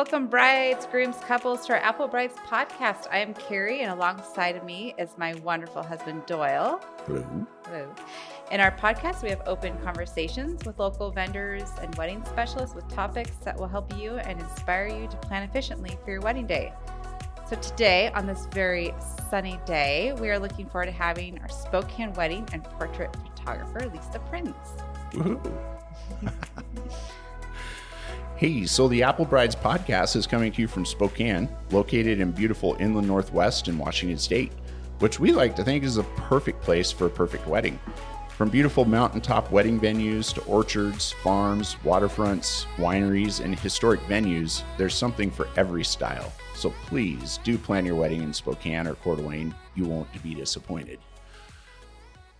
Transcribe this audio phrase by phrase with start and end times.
[0.00, 3.06] Welcome, brides, grooms, couples, to our Apple Brides podcast.
[3.10, 6.80] I am Carrie, and alongside of me is my wonderful husband, Doyle.
[7.04, 7.46] Hello.
[7.66, 7.94] Hello.
[8.50, 13.32] In our podcast, we have open conversations with local vendors and wedding specialists with topics
[13.44, 16.72] that will help you and inspire you to plan efficiently for your wedding day.
[17.46, 18.94] So, today, on this very
[19.28, 24.18] sunny day, we are looking forward to having our Spokane wedding and portrait photographer, Lisa
[24.30, 24.54] Prins.
[28.40, 32.74] hey, so the Apple Brides podcast is coming to you from Spokane, located in beautiful
[32.80, 34.50] inland northwest in Washington State,
[35.00, 37.78] which we like to think is a perfect place for a perfect wedding.
[38.30, 45.30] From beautiful mountaintop wedding venues to orchards, farms, waterfronts, wineries, and historic venues, there's something
[45.30, 46.32] for every style.
[46.54, 49.54] So please do plan your wedding in Spokane or Coeur d'Alene.
[49.74, 50.98] You won't be disappointed.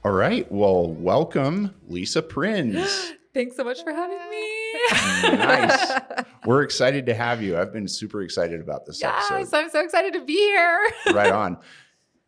[0.02, 0.50] All right.
[0.50, 3.12] Well, welcome, Lisa Prins.
[3.33, 5.36] Thanks so much for having me.
[5.36, 6.00] nice.
[6.47, 7.59] We're excited to have you.
[7.59, 9.56] I've been super excited about this yes, episode.
[9.56, 10.81] I'm so excited to be here.
[11.12, 11.59] right on.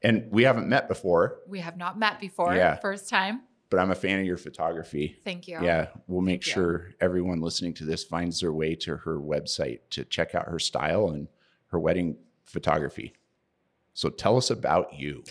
[0.04, 1.38] And we haven't met before.
[1.46, 2.56] We have not met before.
[2.56, 2.74] Yeah.
[2.80, 3.42] First time.
[3.70, 5.16] But I'm a fan of your photography.
[5.24, 5.60] Thank you.
[5.62, 6.52] Yeah, we'll make Thank you.
[6.54, 10.58] sure everyone listening to this finds their way to her website to check out her
[10.58, 11.28] style and
[11.68, 13.12] her wedding photography.
[13.94, 15.22] So tell us about you.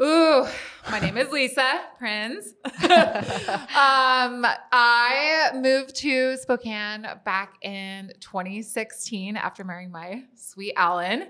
[0.00, 0.46] Ooh,
[0.92, 2.54] my name is Lisa Prins.
[2.64, 11.26] um, I moved to Spokane back in 2016 after marrying my sweet Alan.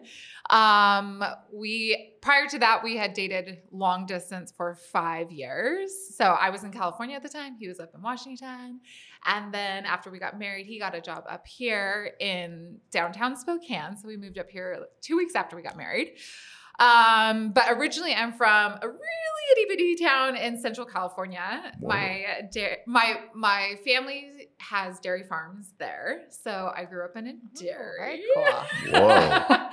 [0.51, 5.91] Um, we prior to that we had dated long distance for five years.
[6.15, 7.57] So I was in California at the time.
[7.59, 8.81] He was up in Washington.
[9.25, 13.97] And then after we got married, he got a job up here in downtown Spokane.
[13.97, 16.19] So we moved up here two weeks after we got married.
[16.79, 18.99] Um, but originally I'm from a really
[19.53, 21.73] itty bitty town in central California.
[21.81, 21.89] Whoa.
[21.89, 27.33] My da- my my family has dairy farms there, so I grew up in a
[27.59, 27.99] dairy.
[27.99, 29.01] very cool.
[29.01, 29.69] Whoa.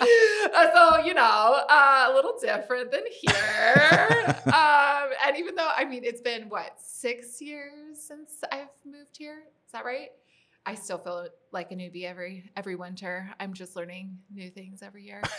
[0.74, 4.26] so you know, uh, a little different than here.
[4.48, 9.44] um, and even though I mean, it's been what six years since I've moved here.
[9.66, 10.10] Is that right?
[10.66, 13.30] I still feel like a newbie every every winter.
[13.40, 15.22] I'm just learning new things every year.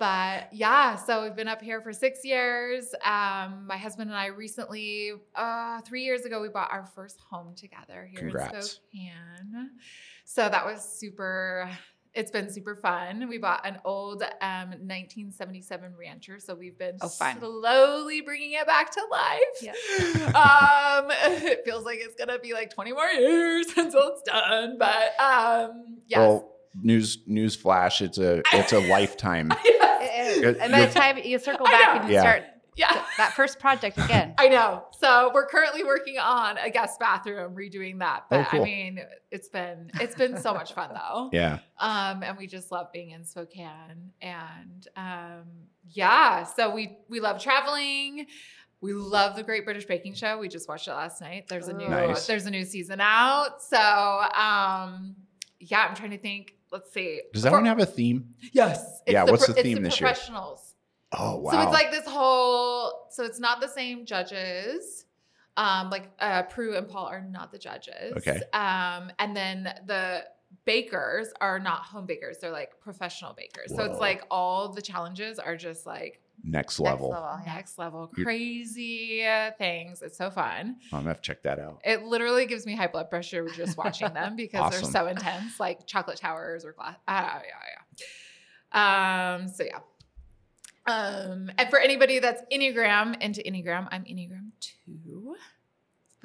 [0.00, 2.94] But yeah, so we've been up here for six years.
[3.04, 7.54] Um, my husband and I recently, uh, three years ago, we bought our first home
[7.54, 8.80] together here Congrats.
[8.94, 9.10] in
[9.52, 9.70] Spokane.
[10.24, 11.68] So that was super.
[12.14, 13.28] It's been super fun.
[13.28, 18.90] We bought an old um, 1977 Rancher, so we've been Oh, slowly bringing it back
[18.92, 19.40] to life.
[19.60, 19.72] Yeah.
[21.02, 21.10] um,
[21.44, 25.98] it feels like it's gonna be like 20 more years until it's done, but um,
[26.06, 26.18] yes.
[26.18, 29.52] Well, news news flash, it's a it's a lifetime.
[30.24, 30.26] Yes.
[30.28, 30.42] It is.
[30.42, 32.20] You're- And by the time you circle back and you Yeah.
[32.20, 32.42] start
[32.76, 33.04] Yeah.
[33.18, 34.34] that first project again.
[34.38, 34.84] I know.
[34.98, 38.24] So we're currently working on a guest bathroom, redoing that.
[38.30, 38.60] But Oh, cool.
[38.62, 39.00] I mean,
[39.30, 41.28] it's been it's been so much fun though.
[41.32, 41.58] Yeah.
[41.78, 44.12] Um, and we just love being in Spokane.
[44.22, 45.44] And um,
[45.88, 48.26] yeah, so we we love traveling.
[48.82, 50.38] We love the Great British Baking Show.
[50.38, 51.48] We just watched it last night.
[51.48, 52.26] There's a new Nice.
[52.26, 53.60] there's a new season out.
[53.62, 55.16] So um,
[55.58, 56.54] yeah, I'm trying to think.
[56.72, 57.22] Let's see.
[57.32, 58.34] Does that For- one have a theme?
[58.52, 59.02] Yes.
[59.06, 60.08] Yeah, the what's the theme this year?
[60.08, 60.74] Professionals.
[61.12, 61.50] Oh wow.
[61.52, 63.06] So it's like this whole.
[63.10, 65.06] So it's not the same judges.
[65.56, 68.14] Um, like uh, Prue and Paul are not the judges.
[68.18, 68.40] Okay.
[68.52, 70.24] Um, and then the
[70.64, 73.74] bakers are not home bakers; they're like professional bakers.
[73.74, 77.10] So it's like all the challenges are just like next level.
[77.10, 77.40] Next level.
[77.46, 77.54] yeah.
[77.54, 79.24] next level, You're- crazy
[79.58, 80.02] things.
[80.02, 80.76] It's so fun.
[80.92, 81.80] I'm gonna have to check that out.
[81.84, 84.82] It literally gives me high blood pressure just watching them because Awesome.
[84.82, 86.96] they're so intense, like chocolate towers or glass.
[87.08, 88.04] Ah, yeah,
[88.72, 89.34] yeah.
[89.36, 89.78] Um, so yeah.
[90.86, 95.36] Um, and for anybody that's Enneagram into Enneagram, I'm Enneagram two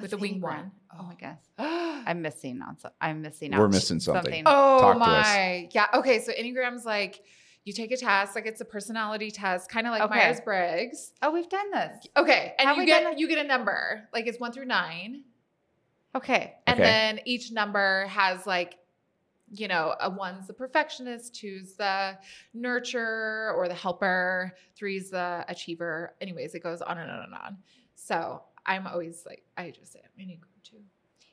[0.00, 0.42] with a wing Enneagram?
[0.42, 0.72] one.
[0.98, 1.38] Oh my gosh.
[1.58, 3.60] Oh, I'm missing on so I'm missing out.
[3.60, 4.42] We're missing something.
[4.46, 5.06] oh Talk to us.
[5.26, 5.68] my.
[5.72, 5.86] Yeah.
[5.94, 6.20] Okay.
[6.20, 7.22] So Enneagram's like
[7.66, 10.14] you take a test, like it's a personality test, kind of like Okay.
[10.14, 11.12] Myers Briggs.
[11.20, 12.06] Oh, we've done this.
[12.16, 12.54] Okay.
[12.58, 14.08] And Have you get you get a number.
[14.14, 15.24] Like it's one through nine.
[16.14, 16.54] Okay.
[16.66, 16.88] And Okay.
[16.88, 18.78] then each number has like,
[19.50, 22.16] you know, a one's the perfectionist, two's the
[22.56, 26.14] nurturer or the helper, three's the achiever.
[26.20, 27.58] Anyways, it goes on and on and on.
[27.96, 30.76] So I'm always like, I just say I'm Enneagram two.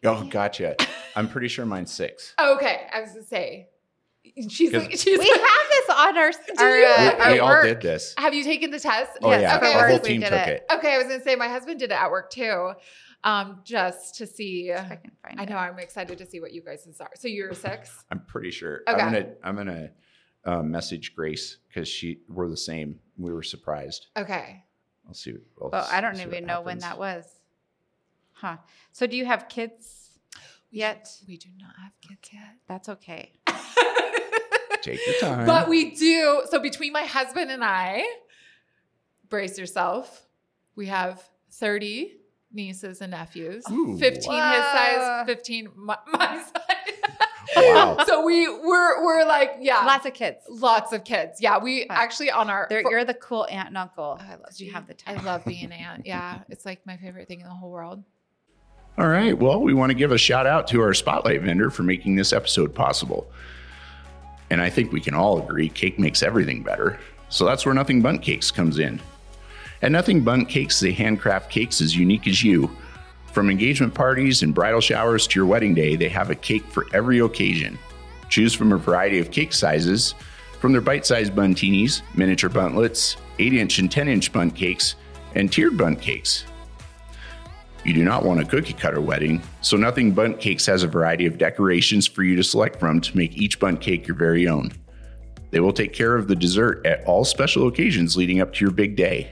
[0.03, 0.75] Oh, gotcha.
[1.15, 2.33] I'm pretty sure mine's six.
[2.39, 3.69] Okay, I was gonna say,
[4.49, 5.19] she's 'Cause- like, she's.
[5.19, 6.85] We have this on our, our, you?
[6.85, 7.65] uh, we our we all work.
[7.65, 8.13] did this.
[8.17, 9.11] have you taken the test?
[9.21, 10.47] Oh Yes, yeah, okay, our I whole was- team we took it.
[10.69, 10.73] it.
[10.73, 12.73] Okay, I was gonna say my husband did it at work too,
[13.23, 14.69] um, just to see.
[14.69, 15.49] If I can find I it.
[15.49, 17.09] know I'm excited to see what you guys are.
[17.15, 18.03] So you're a six.
[18.11, 18.81] I'm pretty sure.
[18.87, 19.01] Okay.
[19.01, 19.89] I'm gonna I'm gonna
[20.45, 22.99] uh, message Grace because she we're the same.
[23.17, 24.07] We were surprised.
[24.17, 24.63] Okay.
[25.07, 25.33] I'll see.
[25.61, 27.25] I'll Well, I don't even what know when that was.
[28.31, 28.57] Huh.
[28.93, 30.17] So do you have kids
[30.71, 31.09] yet?
[31.27, 32.55] We do not have kids yet.
[32.67, 33.33] That's okay.
[34.83, 35.45] Take your time.
[35.47, 36.43] But we do.
[36.51, 38.03] So between my husband and I,
[39.29, 40.27] brace yourself.
[40.75, 42.17] We have 30
[42.51, 43.63] nieces and nephews.
[43.71, 43.97] Ooh.
[43.97, 46.49] 15 his size, 15 my, my size.
[47.55, 47.97] Wow.
[48.07, 49.85] so we we're we're like, yeah.
[49.85, 50.37] Lots of kids.
[50.49, 51.39] Lots of kids.
[51.39, 51.95] Yeah, we Wow.
[51.97, 54.87] actually on our for- you're the cool aunt and uncle I love you being- have
[54.87, 55.19] the time.
[55.19, 56.05] I love being aunt.
[56.05, 58.03] Yeah, it's like my favorite thing in the whole world.
[58.97, 59.37] All right.
[59.37, 62.31] Well, we want to give a shout out to our spotlight vendor for making this
[62.33, 63.31] episode possible.
[64.49, 66.99] And I think we can all agree cake makes everything better.
[67.29, 69.01] So that's where Nothing Bundt Cakes comes in.
[69.81, 72.69] At Nothing Bundt Cakes, they handcraft cakes as unique as you.
[73.31, 76.85] From engagement parties and bridal showers to your wedding day, they have a cake for
[76.93, 77.79] every occasion.
[78.29, 80.13] Choose from a variety of cake sizes,
[80.59, 84.95] from their bite sized Bundtinis, miniature Bundtlets, 8 inch and 10 inch bundt cakes,
[85.35, 86.45] and tiered bundt cakes.
[87.83, 91.25] You do not want a cookie cutter wedding, so Nothing Bundt Cakes has a variety
[91.25, 94.71] of decorations for you to select from to make each bundt cake your very own.
[95.51, 98.71] They will take care of the dessert at all special occasions leading up to your
[98.71, 99.31] big day.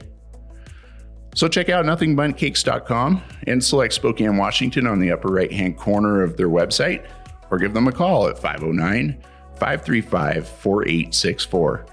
[1.33, 6.35] So check out nothingbundtcakes.com and select Spokane, Washington on the upper right hand corner of
[6.35, 7.07] their website,
[7.51, 9.17] or give them a call at 509
[9.55, 11.85] 535 4864.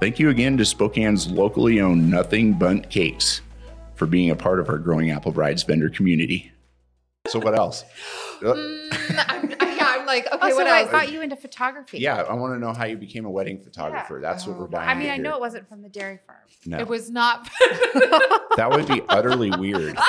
[0.00, 3.40] Thank you again to Spokane's locally owned Nothing Bundt Cakes
[3.94, 6.50] for being a part of our growing Apple Brides vendor community.
[7.28, 7.84] So, what else?
[8.40, 8.88] Mm,
[9.28, 10.90] I'm, yeah, I'm like, okay, Oh, so what I else?
[10.90, 11.98] got you into photography.
[11.98, 14.18] yeah, I want to know how you became a wedding photographer.
[14.20, 14.88] That's what Oh we're buying.
[14.88, 15.22] I mean, I hear.
[15.22, 16.38] know it wasn't from the dairy farm.
[16.66, 17.48] No, It was not.
[18.56, 19.96] that would be utterly weird.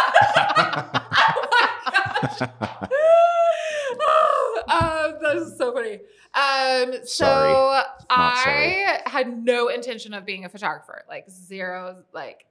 [4.69, 5.99] um, that is so funny.
[6.35, 7.83] Um, so Sorry.
[8.09, 12.45] I had no intention of being a photographer, like zero, like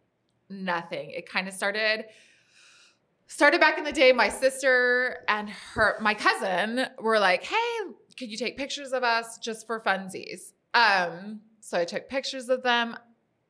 [0.52, 1.10] nothing.
[1.10, 2.04] It kind of started
[3.26, 4.12] started back in the day.
[4.12, 7.78] My sister and her, my cousin, were like, "Hey,
[8.18, 12.62] could you take pictures of us just for funsies?" Um, so I took pictures of
[12.62, 12.96] them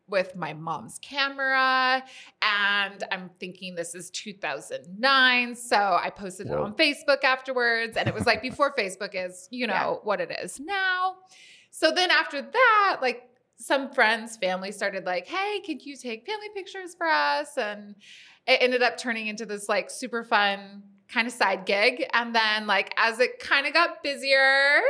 [0.08, 2.02] with my mom's camera
[2.42, 8.12] and I'm thinking this is 2009 so I posted it on Facebook afterwards and it
[8.14, 9.90] was like before Facebook is you know Yeah.
[10.02, 11.14] what it is now
[11.70, 13.22] so then after that like
[13.62, 17.56] some friends family started like hey could you take family pictures for us?
[17.56, 17.94] And
[18.46, 22.04] it ended up turning into this like super fun kind of side gig.
[22.12, 24.80] And then like as it kind of got busier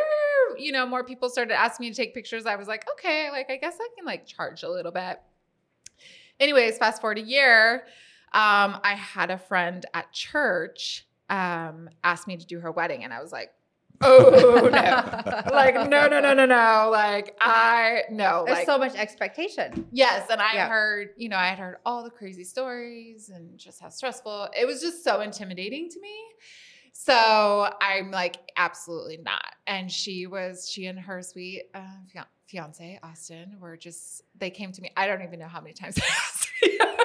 [0.58, 3.50] you know more people started asking me to take pictures i was like okay like
[3.50, 5.20] i guess i can like charge a little bit.
[6.40, 7.84] Anyways fast forward a year
[8.32, 13.12] um, i had a friend at church um, ask me to do her wedding and
[13.12, 13.50] i was like
[14.02, 18.94] oh no like no no no no no like i no There's like so much
[18.94, 19.86] expectation.
[19.92, 20.68] Yes, and I Yeah.
[20.68, 24.48] heard, you know, I had heard all the crazy stories and just how stressful.
[24.58, 26.14] It was just so intimidating to me.
[26.92, 29.44] So I'm like, absolutely not.
[29.66, 34.22] And she was, she and her sweet uh, fiance Austin were just.
[34.38, 34.90] They came to me.
[34.96, 35.96] I don't even know how many times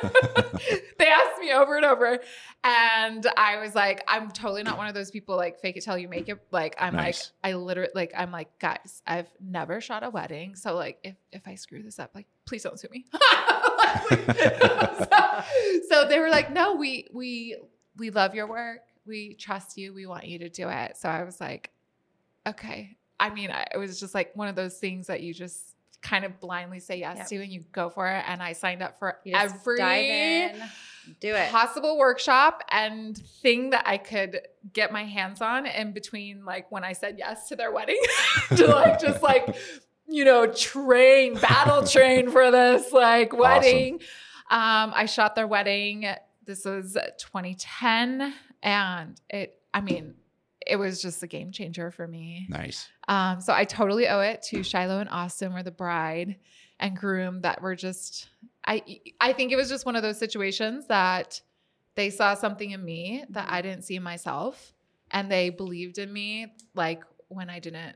[0.04, 0.80] they asked me.
[1.00, 2.20] they asked me over and over,
[2.64, 5.98] and I was like, I'm totally not one of those people like fake it till
[5.98, 6.40] you make it.
[6.52, 7.32] Like I'm Nice.
[7.44, 11.16] like, I literally like I'm like, guys, I've never shot a wedding, so like if
[11.32, 13.06] if I screw this up, like please don't sue me.
[14.10, 15.44] so,
[15.90, 17.58] so they were like, no, we we
[17.98, 18.82] we love your work.
[19.06, 19.94] We trust you.
[19.94, 20.98] We want you to do it.
[20.98, 21.72] So I was like,
[22.46, 22.98] okay.
[23.20, 26.26] I mean, I, it was just like one of those things that you just kind
[26.26, 27.28] of blindly say yes Yep.
[27.28, 28.24] to and you go for it.
[28.28, 30.52] And I signed up for You every
[31.22, 31.50] do it.
[31.52, 34.42] possible workshop and thing that I could
[34.74, 38.00] get my hands on in between like when I said yes to their wedding
[38.58, 39.56] to like just like
[40.08, 43.96] you know train battle train for this like wedding
[44.50, 46.06] um I shot their wedding
[46.46, 50.16] this was 2010 and it I mean
[50.70, 52.88] it was just a game changer for me Nice.
[53.08, 56.36] um, so I totally owe it to Shiloh and Austin, were the bride
[56.80, 58.30] and groom that were just.
[58.66, 58.84] I
[59.20, 61.42] I think it was just one of those situations that
[61.96, 64.74] they saw something in me that I didn't see in myself,
[65.10, 67.96] and they believed in me like when I didn't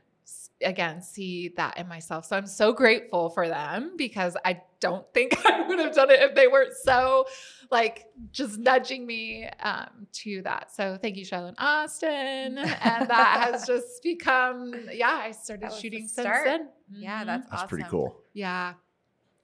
[0.62, 2.24] again see that in myself.
[2.26, 6.20] So I'm so grateful for them because I don't think I would have done it
[6.20, 7.26] if they weren't so
[7.70, 10.70] like just nudging me um, to that.
[10.74, 12.58] So thank you, Shiloh and Austin.
[12.58, 16.68] And that has just become, yeah, I started shooting since then.
[16.90, 17.26] Yeah, Mhm.
[17.26, 17.68] that's That's awesome.
[17.68, 18.16] pretty cool.
[18.34, 18.74] yeah,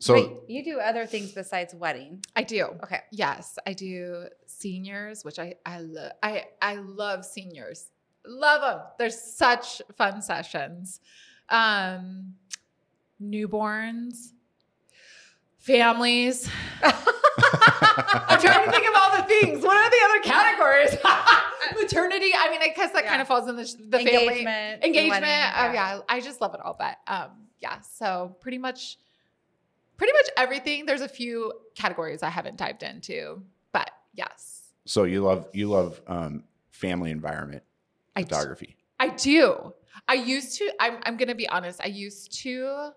[0.00, 2.22] So, Wait, you do other things besides wedding.
[2.36, 2.66] I do.
[2.84, 3.00] Okay.
[3.10, 6.12] Yes, I do seniors, which I I love.
[6.22, 7.90] I I love seniors.
[8.28, 8.80] Love them.
[8.98, 11.00] They're such fun sessions.
[11.48, 12.34] Um,
[13.22, 14.32] newborns,
[15.58, 16.48] families.
[16.82, 19.62] I'm trying to think of all the things.
[19.64, 20.96] What are the other categories?
[21.80, 22.32] Maternity.
[22.36, 23.10] I mean, I guess that Yeah.
[23.10, 24.84] kind of falls in the, the family Engagement.
[24.84, 25.22] engagement.
[25.22, 25.28] wedding,
[25.70, 26.76] Oh yeah, I just love it all.
[26.78, 27.30] But um,
[27.60, 27.80] yeah.
[27.80, 28.98] So pretty much,
[29.96, 30.86] pretty much everything.
[30.86, 33.42] There's a few categories I haven't dived into,
[33.72, 37.62] but yes, So you love you love um, family environment
[38.18, 38.76] I photography.
[39.00, 39.72] I do.
[40.06, 41.80] I used to, I'm, I'm going to be honest.
[41.82, 42.90] I used to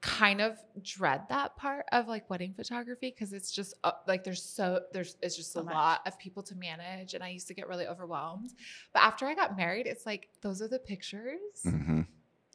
[0.00, 4.42] kind of dread that part of like wedding photography because it's just uh, like there's
[4.42, 5.74] so, there's, it's just So a much.
[5.74, 7.14] lot of people to manage.
[7.14, 8.50] And I used to get really overwhelmed.
[8.92, 11.38] But after I got married, it's like, those are the pictures.
[11.64, 12.02] mm-hmm.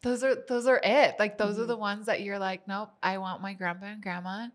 [0.04, 1.16] Those are, those are it.
[1.20, 1.68] Like, those are Mhm.
[1.68, 4.48] the ones that you're like, nope, I want my grandpa and grandma.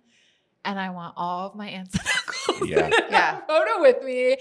[0.64, 2.88] And I want all of my aunts and uncles Yeah.
[3.10, 3.40] Yeah.
[3.46, 4.36] photo with me.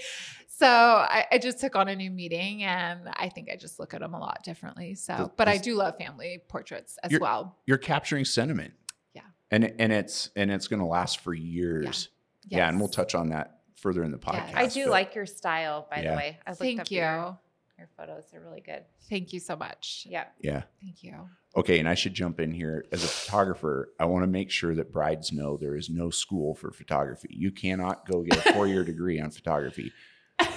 [0.56, 3.92] So I, I just took on a new meeting and I think I just look
[3.92, 4.94] at them a lot differently.
[4.94, 7.56] So, Th- but I do love family portraits as You're- well.
[7.66, 8.72] You're capturing sentiment.
[9.14, 9.22] Yeah.
[9.50, 12.08] And and it's and it's going to last for years.
[12.46, 14.34] Yeah, yeah, and we'll touch on that further in the Yes.
[14.52, 14.54] podcast.
[14.56, 16.10] I do but- like your style, by Yeah.
[16.12, 16.38] the way.
[16.46, 16.98] I looked Thank up you.
[16.98, 17.38] Your,
[17.78, 18.84] your photos are really good.
[19.10, 20.06] Thank you so much.
[20.08, 20.26] Yeah.
[20.40, 20.62] Yeah.
[20.80, 21.14] Thank you.
[21.56, 23.90] Okay, and I should jump in here as a photographer.
[23.98, 27.28] I want to make sure that brides know there is no school for photography.
[27.30, 29.92] You cannot go get a four-year degree on photography.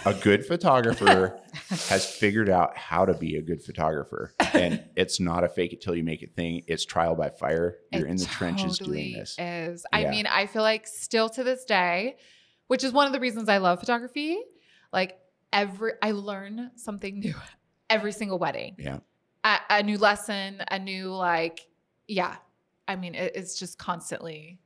[0.06, 1.40] A good photographer
[1.90, 5.82] has figured out how to be a good photographer, and it's not a fake it
[5.82, 6.64] till you make it thing.
[6.68, 7.78] It's trial by fire.
[7.92, 9.36] You're It in the trenches doing this.
[9.38, 10.12] Is I Yeah.
[10.12, 12.16] mean, I feel like still to this day,
[12.68, 14.40] which is one of the reasons I love photography.
[14.94, 15.18] Like
[15.54, 17.36] every, I learn something new
[17.90, 18.76] every single wedding.
[18.80, 19.00] Yeah.
[19.44, 21.68] a, a new lesson, a new like,
[22.08, 22.38] yeah.
[22.88, 24.60] I mean, it, it's just constantly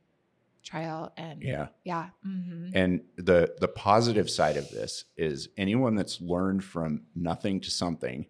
[0.62, 1.68] trial and Yeah.
[1.84, 2.10] yeah.
[2.22, 7.70] hmm And the the positive side of this is anyone that's learned from nothing to
[7.70, 8.26] something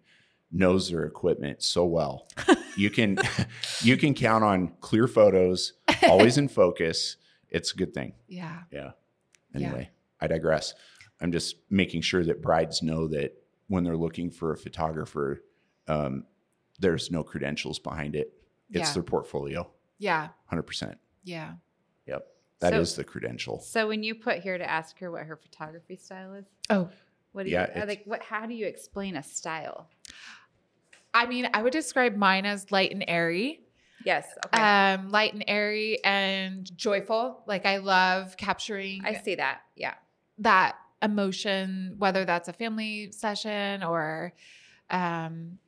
[0.51, 2.27] knows their equipment so well.
[2.75, 3.19] You can
[3.83, 5.73] you can count on clear photos,
[6.09, 7.17] always in focus.
[7.51, 8.13] It's a good thing.
[8.27, 8.61] Yeah.
[8.71, 8.91] Yeah.
[9.53, 9.67] Yeah.
[9.67, 10.73] Anyway, I digress.
[11.21, 13.33] I'm just making sure that brides know that
[13.67, 15.43] when they're looking for a photographer,
[15.87, 16.25] um,
[16.79, 18.33] there's no credentials behind it.
[18.71, 18.93] It's Yeah.
[18.95, 20.29] their portfolio, Yeah.
[20.51, 20.97] 100%.
[21.23, 21.53] Yeah.
[22.63, 22.71] Yep.
[22.71, 23.59] That is So- the credential.
[23.59, 26.89] So when you put here to ask her what her photography style is, Oh,
[27.33, 28.03] what do Yeah, you it's- like?
[28.05, 28.21] What?
[28.23, 29.89] How do you explain a style?
[31.13, 33.61] I mean, I would describe mine as light and airy.
[34.05, 34.27] Yes.
[34.47, 34.59] Okay.
[34.61, 37.43] Um, light and airy and joyful.
[37.45, 39.61] Like I love capturing I see that.
[39.75, 39.93] Yeah.
[40.39, 44.33] that emotion, whether that's a family session or
[44.89, 45.59] um,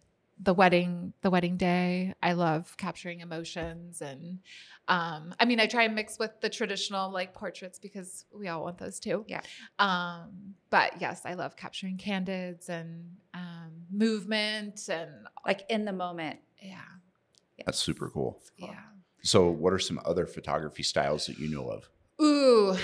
[0.42, 2.14] the wedding, the wedding day.
[2.22, 4.40] I love capturing emotions, and
[4.88, 8.64] um, I mean, I try and mix with the traditional like portraits because we all
[8.64, 9.26] want those too.
[9.28, 9.42] Yeah.
[9.80, 15.10] Um, but yes, I love capturing candids and um, movement, and
[15.46, 16.40] Like in the moment.
[16.62, 16.82] yeah,
[17.66, 18.42] That's super cool.
[18.60, 18.70] Cool.
[18.70, 18.80] yeah.
[19.24, 21.90] So, what are some other photography styles that you know of?
[22.22, 22.76] Ooh,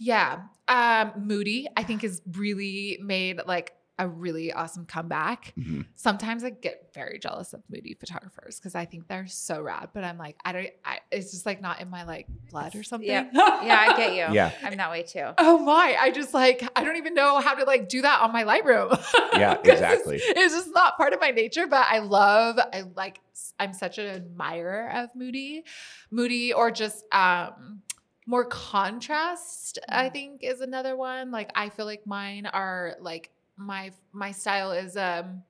[0.00, 0.42] yeah.
[0.68, 5.52] Um, Moody, I think, is really made like a really awesome comeback.
[5.58, 5.84] Mhm.
[5.94, 10.02] Sometimes I get very jealous of Moody photographers because I think they're so rad, but
[10.02, 13.08] I'm like, I don't, I, it's just like not in my like blood or something.
[13.08, 13.28] Yeah.
[13.32, 14.34] Yeah, I get you.
[14.34, 14.50] Yeah.
[14.62, 15.26] I'm that way too.
[15.38, 18.32] Oh my, I just like, I don't even know how to like do that on
[18.32, 18.90] my Lightroom.
[19.38, 20.16] Yeah, 'Cause it's- exactly.
[20.22, 23.20] It's, just not part of my nature, but I love, I like,
[23.60, 25.64] I'm such an admirer of Moody.
[26.10, 27.82] Moody or just, um,
[28.26, 30.12] more contrast, I Mhm.
[30.12, 31.30] think is another one.
[31.30, 35.42] Like I feel like mine are like my my style is um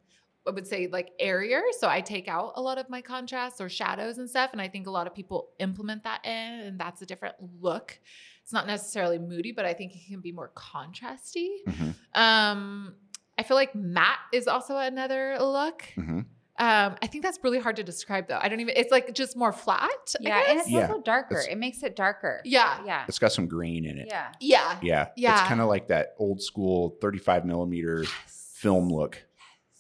[0.47, 1.63] I would say like airier.
[1.79, 4.51] So I take out a lot of my contrasts or shadows and stuff.
[4.53, 6.31] And I think a lot of people implement that in,
[6.67, 7.99] and that's a different look.
[8.43, 11.59] It's not necessarily moody, but I think it can be more contrasty.
[11.69, 11.95] Mhm.
[12.15, 12.97] Um,
[13.39, 15.85] I feel like matte is also another look.
[15.97, 16.27] Mhm.
[16.59, 18.39] Um, I think that's really hard to describe though.
[18.41, 19.89] I don't even, it's like just more flat.
[19.91, 20.83] I Yeah, and it's Yeah.
[20.87, 21.39] also darker.
[21.39, 22.43] It's- It makes it darker.
[22.45, 22.85] yeah.
[22.85, 23.05] Yeah.
[23.09, 24.09] It's got some green in it.
[24.11, 24.33] Yeah.
[24.39, 24.79] Yeah.
[24.83, 25.09] Yeah.
[25.17, 25.39] Yeah.
[25.41, 28.53] It's kind of like that old school 35 millimeter Yes.
[28.55, 29.25] film look.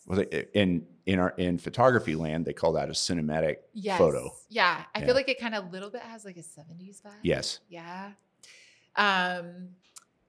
[0.07, 3.99] Was it- In in our in photography land, they call that a cinematic Yes.
[3.99, 4.31] photo.
[4.49, 4.85] Yeah.
[4.95, 5.07] I Yeah.
[5.07, 7.19] feel like it kind of a little bit has like a 70s vibe.
[7.23, 7.59] Yes.
[7.69, 8.13] Yeah.
[8.97, 9.71] Um,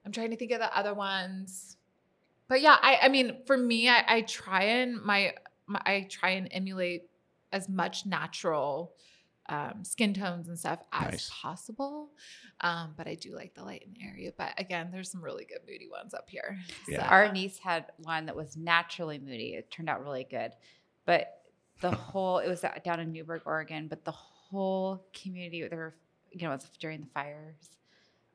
[0.04, 1.76] I'm trying to think of the other ones.
[2.48, 5.34] But yeah, I, I mean, for me, I, I try and my, my
[5.68, 7.10] I try and emulate
[7.52, 8.92] as much natural
[9.48, 11.30] um, skin tones and stuff as Nice.
[11.30, 12.10] possible.
[12.62, 14.32] Um, but I do like the light in the area.
[14.36, 16.58] But again, there's some really good moody ones up here.
[16.88, 17.02] Yeah.
[17.02, 19.54] So- Our niece had one that was naturally moody.
[19.54, 20.52] It turned out really good.
[21.04, 21.42] But
[21.80, 25.94] the whole, it was down in Newberg, Oregon, but the whole community, there were,
[26.32, 27.76] you know, it was during the fires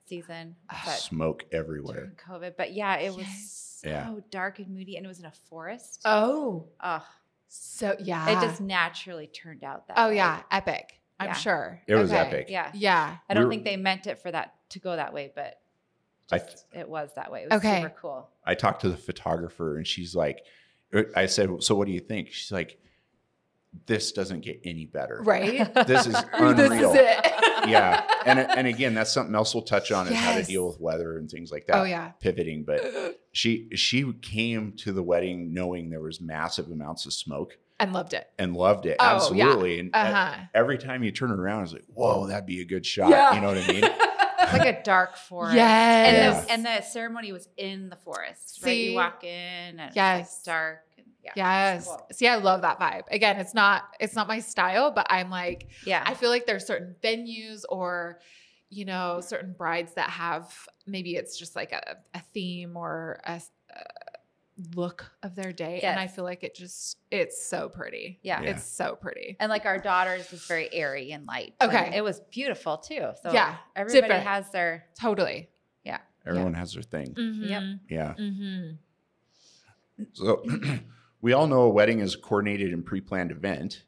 [0.05, 0.55] season.
[0.69, 2.13] But Smoke everywhere.
[2.29, 2.53] COVID.
[2.57, 3.79] But yeah, it was Yes.
[3.83, 4.13] so Yeah.
[4.31, 6.01] dark and moody and it was in a forest.
[6.05, 7.01] Oh, Ugh.
[7.49, 8.29] So yeah.
[8.29, 10.15] It just naturally turned out that oh way.
[10.17, 10.93] yeah, epic.
[11.19, 11.33] I'm Yeah.
[11.33, 11.81] sure.
[11.87, 12.45] It was epic.
[12.49, 12.71] Yeah.
[12.73, 13.17] Yeah.
[13.29, 15.59] I don't We're- think they meant it for that to go that way, but
[16.31, 17.41] I just, it was that way.
[17.43, 17.81] It was Okay.
[17.81, 18.29] super cool.
[18.45, 20.45] I talked to the photographer and she's like,
[20.93, 22.29] er, I said, so what do you think?
[22.31, 22.79] She's like,
[23.87, 25.21] this doesn't get any better.
[25.23, 25.73] Right.
[25.87, 27.58] This is this is it.
[27.69, 28.03] Yeah.
[28.25, 31.17] And and again, that's something else we'll touch on is how to deal with weather
[31.17, 31.77] and things like that.
[31.77, 32.11] Oh yeah.
[32.19, 32.63] Pivoting.
[32.65, 37.93] But she she came to the wedding knowing there was massive amounts of smoke And
[37.93, 38.27] loved it.
[38.37, 38.97] and loved it.
[38.99, 39.15] Oh, yeah.
[39.15, 39.79] Absolutely.
[39.79, 40.41] And Uh uh, huh.
[40.53, 43.09] every time you turn around, it's like, whoa, that'd be a good shot.
[43.09, 43.33] Yeah.
[43.35, 43.83] You know what I mean?
[44.41, 45.55] It's like a dark forest.
[45.55, 46.47] Yes.
[46.49, 48.69] And the, and the ceremony was in the forest, right?
[48.71, 48.89] See?
[48.91, 50.41] You walk in and it's Yes.
[50.47, 50.79] like dark.
[51.25, 51.73] And, yeah.
[51.75, 51.85] Yes.
[51.87, 52.07] Cool.
[52.11, 53.03] See, I love that vibe.
[53.11, 56.03] Again, it's not it's not my style, but I'm like Yeah.
[56.05, 58.19] I feel like there's certain venues or
[58.69, 60.53] you know certain brides that have
[60.85, 63.41] maybe it's just like a, a theme or a
[64.75, 68.19] look of their day, and I feel like it just it's so pretty.
[68.23, 68.41] yeah.
[68.41, 68.49] Yeah.
[68.51, 69.37] It's so pretty.
[69.39, 71.53] And like our daughter's was very airy and light.
[71.61, 71.95] and Okay.
[71.95, 73.11] it was beautiful too.
[73.23, 74.23] So Yeah, everybody different.
[74.27, 75.49] has their Totally.
[75.85, 77.13] Yeah everyone has their thing.
[77.15, 77.79] Mhm.
[77.89, 78.13] Yeah.
[78.19, 78.75] mm-hmm.
[80.13, 80.43] So
[81.21, 83.83] we all know a wedding is a coordinated and pre-planned event.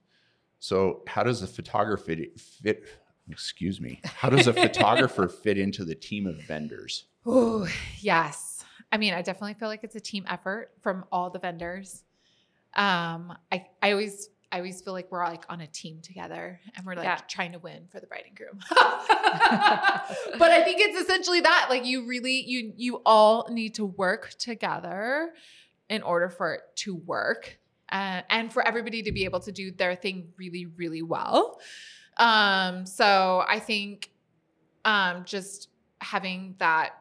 [0.60, 2.84] So how does a photographer fit
[3.30, 4.02] excuse me.
[4.04, 7.06] How does a photographer fit into the team of vendors?
[7.26, 7.68] Oh
[8.00, 8.64] yes.
[8.92, 12.04] I mean, I definitely feel like it's a team effort from all the vendors.
[12.74, 16.60] Um, I, I always I always feel like we're all like on a team together
[16.76, 17.20] and we're like Yeah.
[17.30, 18.60] trying to win for the bride and groom.
[18.70, 21.68] but I think it's essentially that.
[21.70, 25.30] Like you really you you all need to work together
[25.92, 27.60] in order for it to work.
[27.92, 31.60] Uh, and for everybody to be able to do their thing really, really well.
[32.16, 34.10] Um, so I think
[34.86, 35.68] um, just
[36.00, 36.92] having that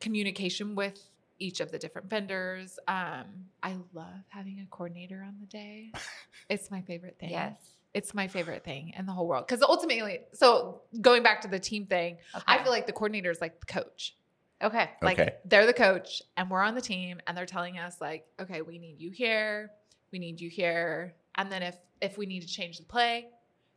[0.00, 1.00] communication with
[1.40, 2.78] each of the different vendors.
[2.86, 3.24] Um,
[3.62, 5.92] I love having a coordinator on the day.
[6.48, 7.30] It's my favorite thing.
[7.30, 7.56] yes.
[7.92, 9.48] It's my favorite thing in the whole world.
[9.48, 13.40] Because ultimately, so going back to the team thing, I feel like the coordinator is
[13.40, 14.14] like the coach.
[14.62, 14.90] Okay.
[15.02, 15.34] Like Okay.
[15.44, 18.78] they're the coach and we're on the team and they're telling us like, okay, we
[18.78, 19.70] need you here,
[20.12, 21.14] we need you here.
[21.36, 23.28] And then if if we need to change the play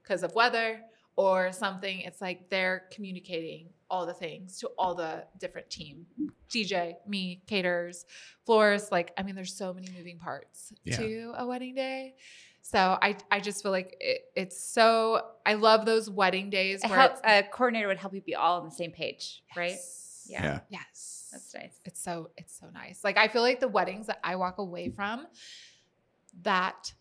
[0.04, 0.82] because of weather
[1.16, 6.06] or something, it's like they're communicating all the things to all the different team.
[6.50, 8.06] DJ, me, caterers,
[8.46, 10.98] florists, like I mean, there's so many moving parts Yeah.
[10.98, 12.16] to a wedding day.
[12.62, 16.88] So I I just feel like it, it's so I love those wedding days A,
[16.88, 19.78] where help, a coordinator would help you be all on the same page, right?
[20.30, 20.42] Yes.
[20.44, 20.52] Yeah.
[20.52, 20.60] Yeah.
[20.70, 21.30] Yes.
[21.32, 21.80] That's nice.
[21.86, 23.04] It's so it's so nice.
[23.04, 25.28] Like I feel like the weddings that I walk away from
[26.44, 26.94] that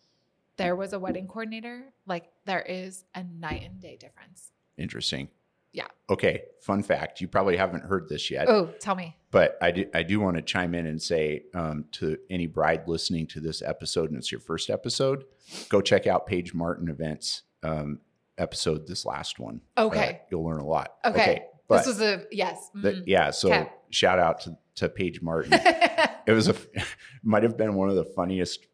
[0.57, 4.53] there was a wedding coordinator, like there is a night and day difference.
[4.77, 5.29] Interesting.
[5.73, 5.87] Yeah.
[6.11, 6.43] Okay.
[6.61, 7.21] Fun fact.
[7.21, 8.49] You probably haven't heard this yet.
[8.49, 9.17] Oh, tell me.
[9.31, 12.89] But I do, I do want to chime in and say um, to any bride
[12.89, 15.25] listening to this episode, and it's your first episode,
[15.69, 18.01] go check out Paige Martin Events um,
[18.39, 19.61] episode, this last one.
[19.77, 20.21] Okay.
[20.23, 20.95] Uh, you'll learn a lot.
[21.05, 21.45] Okay.
[21.69, 22.71] But this was a yes.
[22.75, 23.03] the- mhm.
[23.07, 23.31] yeah.
[23.31, 23.71] So Okay.
[23.91, 25.53] shout out to, to Paige Martin.
[26.27, 26.55] it was a,
[27.23, 28.67] might have been one of the funniest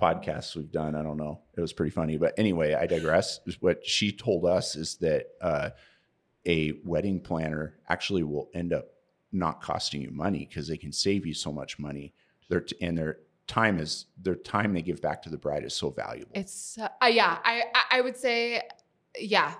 [0.00, 0.94] podcasts we've done.
[0.94, 1.40] I don't know.
[1.56, 2.16] It was pretty funny.
[2.18, 3.40] But anyway, I digress.
[3.60, 5.70] What she told us is that uh,
[6.46, 8.86] a wedding planner actually will end up
[9.32, 12.12] not costing you money because they can save you so much money.
[12.50, 15.72] Their t- and their time is their time they give back to the bride is
[15.74, 16.32] so valuable.
[16.34, 18.60] It's uh, yeah, I I- I would say
[19.18, 19.54] yeah,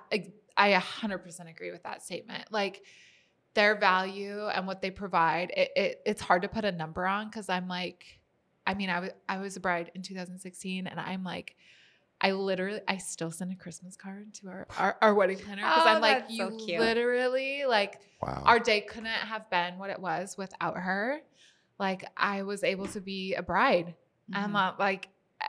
[0.57, 2.45] I 100% agree with that statement.
[2.51, 2.83] Like
[3.55, 7.31] their value and what they provide, it, it it's hard to put a number on
[7.31, 8.21] cuz I'm like
[8.67, 11.57] I mean, I was I was a bride in 2016 and I'm like
[12.21, 15.83] I literally I still send a Christmas card to our our, our wedding planner because
[15.85, 18.43] Oh, I'm like that's so you literally like wow.
[18.47, 21.21] our day couldn't have been what it was without her.
[21.81, 23.97] Like I was able to be a bride
[24.33, 24.57] and Mhm.
[24.57, 25.09] uh, like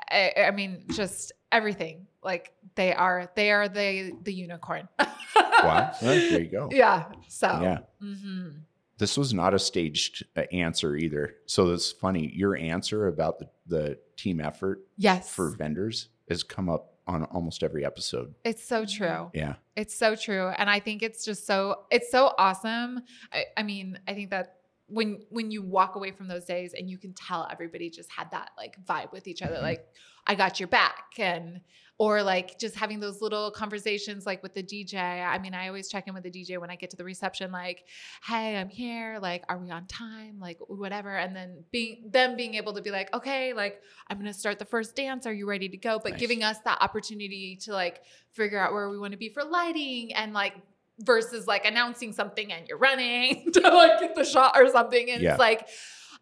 [0.09, 5.91] I, I mean just everything like they are they are the the unicorn wow.
[6.01, 6.69] Well, there you go.
[6.71, 7.79] yeah so Yeah.
[8.01, 8.61] mhm.
[8.99, 11.35] This was not a staged uh, answer either.
[11.47, 12.31] So it's funny.
[12.33, 17.63] Your answer about the, the team effort yes for vendors has come up on almost
[17.63, 18.33] every episode.
[18.45, 19.55] it's so true Yeah.
[19.75, 23.01] it's so true and i think it's just so it's so awesome
[23.33, 26.89] I, I mean i think that when when you walk away from those days and
[26.89, 29.63] you can tell everybody just had that like vibe with each other Mhm.
[29.63, 29.85] like
[30.27, 31.61] i got your back and
[31.99, 35.87] or like just having those little conversations like with the dj i mean i always
[35.89, 37.83] check in with the dj when i get to the reception like
[38.25, 42.55] hey i'm here like are we on time like whatever and then being them being
[42.55, 45.69] able to be like okay like i'm gonna start the first dance are you ready
[45.69, 46.19] to go but Nice.
[46.21, 50.13] giving us that opportunity to like figure out where we want to be for lighting
[50.15, 50.53] and like
[50.99, 55.21] versus like announcing something and you're running to like get the shot or something and
[55.21, 55.31] Yeah.
[55.31, 55.67] it's like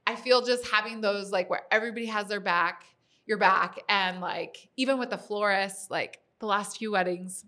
[0.05, 2.83] i feel just having those like where everybody has their back
[3.31, 7.45] your back and like even with the florist like the last few weddings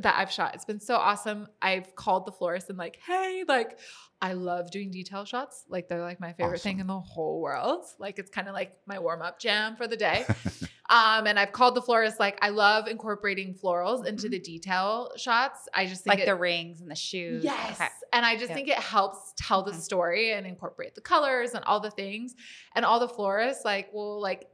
[0.00, 3.78] that I've shot it's been so awesome I've called the florist and like hey like
[4.22, 7.84] I love doing detail shots like they're like my favorite thing in the whole world
[7.98, 10.24] like it's kind of like my warm up jam for the day
[10.88, 15.68] Um, and I've called the florist like I love incorporating florals into the detail shots.
[15.74, 17.42] I just think like it- the rings and the shoes.
[17.42, 17.80] Yes.
[17.80, 17.88] Okay.
[18.12, 18.54] And I just Yep.
[18.56, 19.80] think it helps tell the Mhm.
[19.80, 22.36] story and incorporate the colors and all the things.
[22.76, 24.46] And all the florists like will like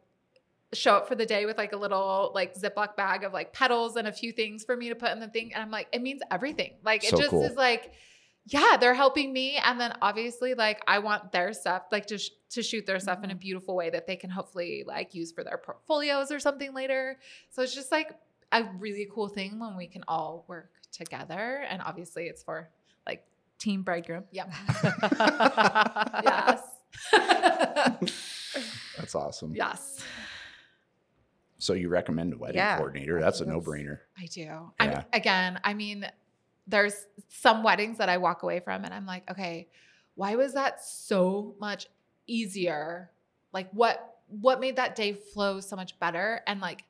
[0.73, 3.97] show up for the day with like a little like Ziploc bag of like petals
[3.97, 5.53] and a few things for me to put in the thing.
[5.53, 6.75] And I'm like, it means everything.
[6.85, 7.45] Like So it just cool.
[7.45, 7.93] is like,
[8.47, 9.59] yeah, they're helping me.
[9.63, 13.19] And then obviously like I want their stuff, like to, sh- to shoot their stuff
[13.19, 13.39] in a mm-hmm.
[13.41, 17.19] beautiful way that they can hopefully like use for their portfolios or something later.
[17.51, 18.13] So it's just like
[18.51, 21.65] a really cool thing when we can all work together.
[21.69, 22.71] And obviously it's for
[23.07, 23.25] like
[23.59, 24.25] team bridegroom.
[24.31, 24.53] Yep.
[26.25, 26.63] yes.
[28.97, 29.55] That's awesome.
[29.55, 30.03] yes.
[31.63, 32.77] So you recommend a wedding Yeah.
[32.77, 33.21] coordinator?
[33.21, 34.01] That's a no brainer.
[34.19, 34.41] I do.
[34.41, 34.71] Yeah.
[34.81, 36.05] I'm, again, I mean,
[36.67, 39.69] there's some weddings that I walk away from and I'm like, okay,
[40.17, 41.87] why was that so much
[42.27, 43.13] easier?
[43.53, 46.41] Like what what made that day flow so much better?
[46.49, 46.83] And like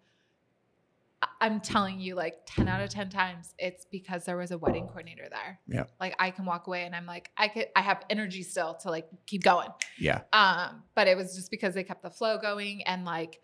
[1.40, 4.86] I'm telling you, like 10 out of 10 times, it's because there was a wedding
[4.86, 5.60] coordinator there.
[5.68, 5.84] Yeah.
[6.00, 8.90] Like I can walk away and I'm like, I could I have energy still to
[8.90, 9.68] like keep going.
[9.98, 10.22] Yeah.
[10.32, 12.82] Um, but it was just because they kept the flow going.
[12.84, 13.40] And like,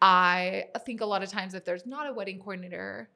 [0.00, 3.10] I think a lot of times if there's not a wedding coordinator,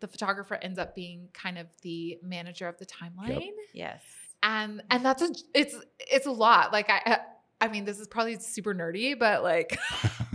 [0.00, 3.50] the photographer ends up being kind of the manager of the timeline.
[3.72, 4.02] Yes.
[4.42, 6.72] And and that's a it's it's a lot.
[6.72, 7.18] Like I
[7.60, 9.76] I mean, this is probably super nerdy, but like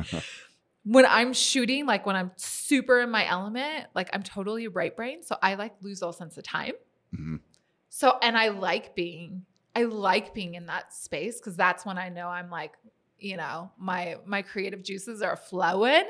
[0.84, 5.23] when I'm shooting, like when I'm super in my element, like I'm totally right brain.
[5.23, 6.73] So I like lose all sense of time.
[7.15, 7.39] Mhm.
[7.89, 12.10] So, and I like being, I like being in that space because that's when I
[12.10, 12.73] know I'm like,
[13.23, 16.03] you know, my my creative juices are flowing,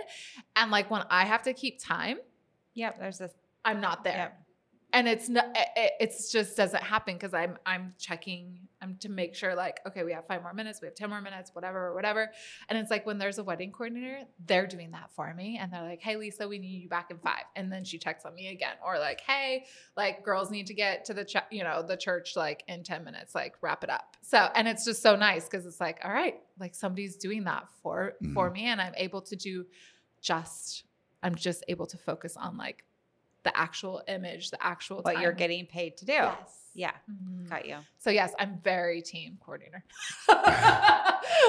[0.56, 2.17] and like when I have to keep time,
[2.76, 2.99] Yep.
[2.99, 3.32] There's this.
[3.63, 4.43] I'm not there, Yep.
[4.94, 9.36] And it's not, it, it's just doesn't happen because I'm I'm checking, I'm to make
[9.36, 12.32] sure like, okay, we have five more minutes, we have ten more minutes, whatever, whatever,
[12.70, 15.84] and it's like when there's a wedding coordinator, they're doing that for me, and they're
[15.84, 18.50] like, hey Lisa, we need you back in five, and then she checks on me
[18.50, 19.66] again, or like, hey,
[19.98, 23.04] like girls need to get to the ch- you know the church like in 10
[23.04, 24.16] minutes like wrap it up.
[24.22, 27.68] So and it's just so nice because it's like all right like somebody's doing that
[27.82, 28.54] for for mm-hmm.
[28.54, 29.66] me and i'm able to do
[30.22, 30.84] just
[31.22, 32.84] i'm just able to focus on like
[33.44, 36.14] the actual image the actual What you're getting paid to do.
[36.14, 36.92] yes Yeah.
[37.12, 37.50] Mhm.
[37.50, 37.78] Got you.
[38.00, 39.84] so yes i'm very team coordinator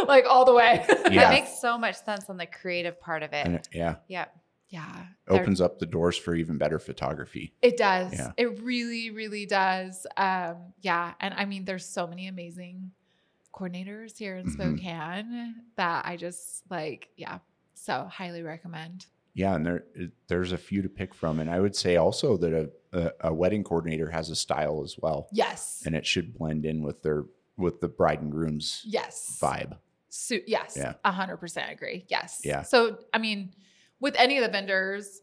[0.09, 0.95] like all the way Yeah.
[1.25, 3.47] That makes so much sense on the creative part of it.
[3.47, 3.97] And it- yeah.
[4.09, 4.37] Yep.
[4.71, 7.53] yeah they're- Opens up the doors for even better photography.
[7.63, 8.13] It does.
[8.13, 8.33] Yeah.
[8.37, 10.07] It really, really does.
[10.17, 11.15] Um, yeah.
[11.21, 12.91] And I mean, there's so many amazing
[13.55, 14.53] coordinators here in Mhm.
[14.53, 17.39] Spokane that I just like, yeah.
[17.75, 19.07] So highly recommend.
[19.35, 19.85] Yeah, and there
[20.29, 23.35] there's a few to pick from, and I would say also that a, a, a
[23.35, 25.83] wedding coordinator has a style as well, Yes.
[25.85, 27.25] and it should blend in with their
[27.57, 29.39] with the bride and groom's yes.
[29.43, 29.77] vibe.
[30.09, 30.79] So, yes.
[31.05, 32.05] A hundred percent agree.
[32.09, 32.41] Yes.
[32.45, 32.63] Yeah.
[32.63, 33.53] So, I mean,
[34.01, 35.23] with any of the vendors,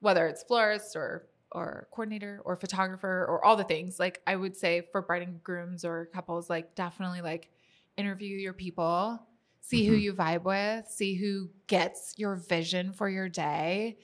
[0.00, 4.54] whether it's florist or, or coordinator or photographer or all the things, like I would
[4.56, 7.48] say for bride and grooms or couples, like definitely like
[7.96, 9.20] interview your people,
[9.68, 10.00] see who Mhm.
[10.02, 13.98] you vibe with, see who gets your vision for your day,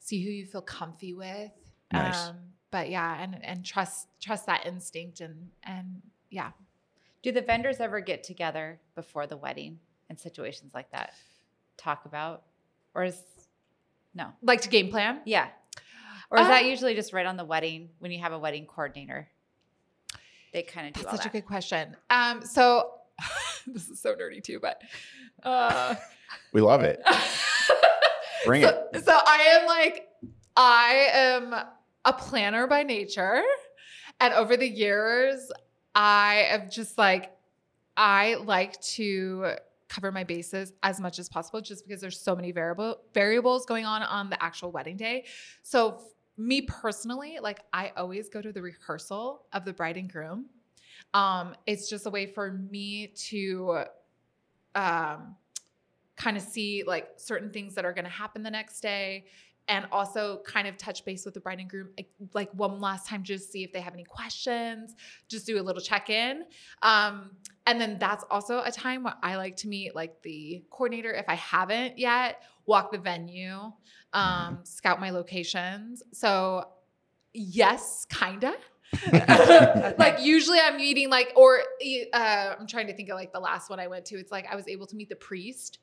[0.00, 1.52] see who you feel comfy with.
[1.92, 2.28] Nice.
[2.28, 6.50] Um, but yeah, and and trust trust that instinct and and yeah.
[7.22, 9.78] Do the vendors ever get together before the wedding
[10.10, 11.14] in situations like that?
[11.76, 12.42] Talk about,
[12.94, 13.22] or is
[14.14, 14.32] no?
[14.42, 15.20] Like to game plan.
[15.24, 15.48] Yeah.
[16.30, 18.66] Or is that Uh, usually just right on the wedding when you have a wedding
[18.66, 19.28] coordinator?
[20.52, 21.96] They kind of do That's all such a good question.
[22.10, 23.00] Um, so
[23.72, 24.82] this is so nerdy too, but
[25.42, 25.94] uh,
[26.52, 27.02] We love it.
[28.46, 29.04] Bring so, it.
[29.04, 30.08] So I am like,
[30.56, 31.54] I am
[32.04, 33.42] a planner by nature,
[34.20, 35.50] and over the years,
[35.94, 37.32] I have just like,
[37.96, 39.54] I like to
[39.88, 43.86] cover my bases as much as possible, just because there's so many variable variables going
[43.86, 45.24] on on the actual wedding day.
[45.62, 46.00] So
[46.36, 50.46] me personally, like I always go to the rehearsal of the bride and groom.
[51.14, 53.84] Um, it's just a way for me to
[54.74, 55.36] um,
[56.16, 59.26] kind of see like certain things that are going to happen the next day
[59.66, 61.88] and also kind of touch base with the bride and groom
[62.34, 64.94] like, one last time just see if they have any questions
[65.28, 66.44] just do a little check-in.
[66.82, 67.30] Um,
[67.66, 71.24] and then that's also a time where i like to meet like the coordinator if
[71.28, 73.72] i haven't yet walk the venue
[74.12, 76.02] um, scout my locations.
[76.12, 76.68] So
[77.32, 78.54] yes kinda
[79.98, 81.60] like usually i'm meeting like or
[82.12, 84.16] uh, i'm trying to think of like the last one i went to.
[84.16, 85.78] It's like i was able to meet the priest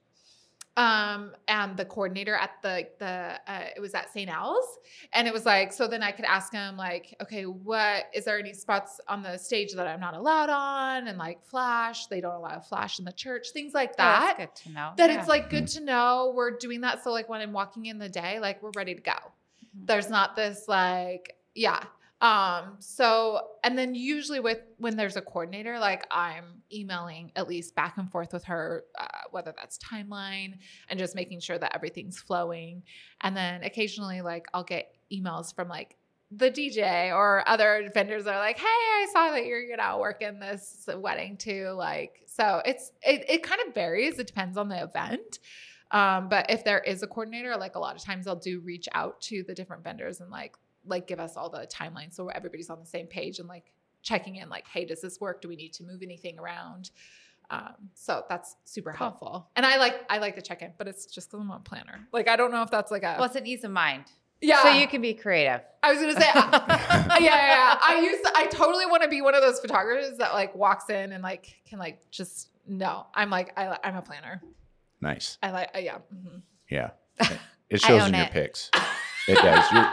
[0.78, 3.06] um and the coordinator at the the
[3.46, 4.80] uh, it was at st al's.
[5.12, 8.40] And it was like so then i could ask him like okay what is there
[8.40, 11.08] any spots on the stage that i'm not allowed on?
[11.10, 14.36] And like flash they don't allow flash in the church things like Oh, that.
[14.38, 14.92] that's good to know.
[14.96, 15.20] that Yeah.
[15.20, 17.04] it's like good to know we're doing that.
[17.04, 19.12] So like when i'm walking in the day like we're ready to go.
[19.12, 19.88] Mhm.
[19.88, 21.84] there's not this like yeah
[22.22, 27.76] um so and then usually with when there's a coordinator like i'm emailing at least
[27.76, 30.54] back and forth with her uh, whether that's timeline
[30.90, 32.84] and just making sure that everything's flowing
[33.22, 35.98] and then occasionally like i'll get emails from like
[36.32, 40.40] the DJ or other vendors are like, "Hey, I saw that you're you know working
[40.40, 44.18] this wedding too." Like, so it's it it kind of varies.
[44.18, 45.40] It depends on the event.
[45.92, 48.88] Um, but if there is a coordinator, like a lot of times I'll do reach
[48.94, 50.56] out to the different vendors and like
[50.86, 53.72] like give us all the timelines so everybody's on the same page and like
[54.04, 55.42] checking in like, hey, does this work?
[55.42, 56.90] Do we need to move anything around?
[57.50, 58.98] Um, so that's super Cool.
[58.98, 59.50] helpful.
[59.56, 62.00] And I like I like to check in, but it's just because I'm a planner.
[62.14, 64.06] Like I don't know if that's like a well, it's an ease of mind.
[64.42, 64.64] yeah.
[64.64, 65.62] So you can be creative.
[65.84, 67.78] I was gonna say, yeah, yeah, yeah.
[67.82, 70.90] I used, to, I totally want to be one of those photographers that like walks
[70.90, 73.06] in and like can like just no.
[73.14, 74.42] I'm like, I, I'm a planner.
[75.02, 75.38] Nice.
[75.44, 75.98] I like, uh, yeah.
[76.14, 76.42] mhm.
[76.70, 76.92] Yeah.
[77.70, 78.32] It shows own in your it.
[78.32, 78.70] pics.
[79.30, 79.72] It does.
[79.72, 79.90] You're,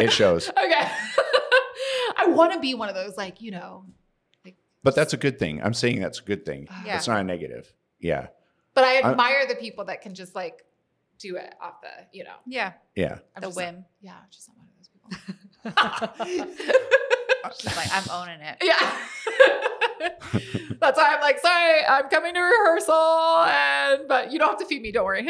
[0.00, 0.48] it shows.
[0.58, 0.88] Okay.
[2.16, 3.84] I want to be one of those, like you know,
[4.82, 5.62] But that's a good thing.
[5.62, 6.68] I'm saying that's a good thing.
[6.84, 6.96] Yeah.
[6.96, 7.72] It's not a negative.
[7.98, 8.28] Yeah.
[8.74, 10.64] but I I- admire the people that can just like
[11.18, 12.72] do it off the, you know, Yeah.
[12.94, 13.18] Yeah.
[13.36, 13.84] I'm The just not- whim.
[14.00, 14.88] yeah, I'm just not one of those
[16.26, 16.50] people.
[17.58, 18.56] She's like, I'm owning it.
[18.62, 18.96] Yeah.
[20.80, 22.94] That's why I'm like, sorry, I'm coming to rehearsal,
[23.44, 24.92] and but you don't have to feed me.
[24.92, 25.26] Don't worry.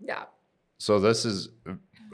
[0.00, 0.24] yeah.
[0.84, 1.48] So this is,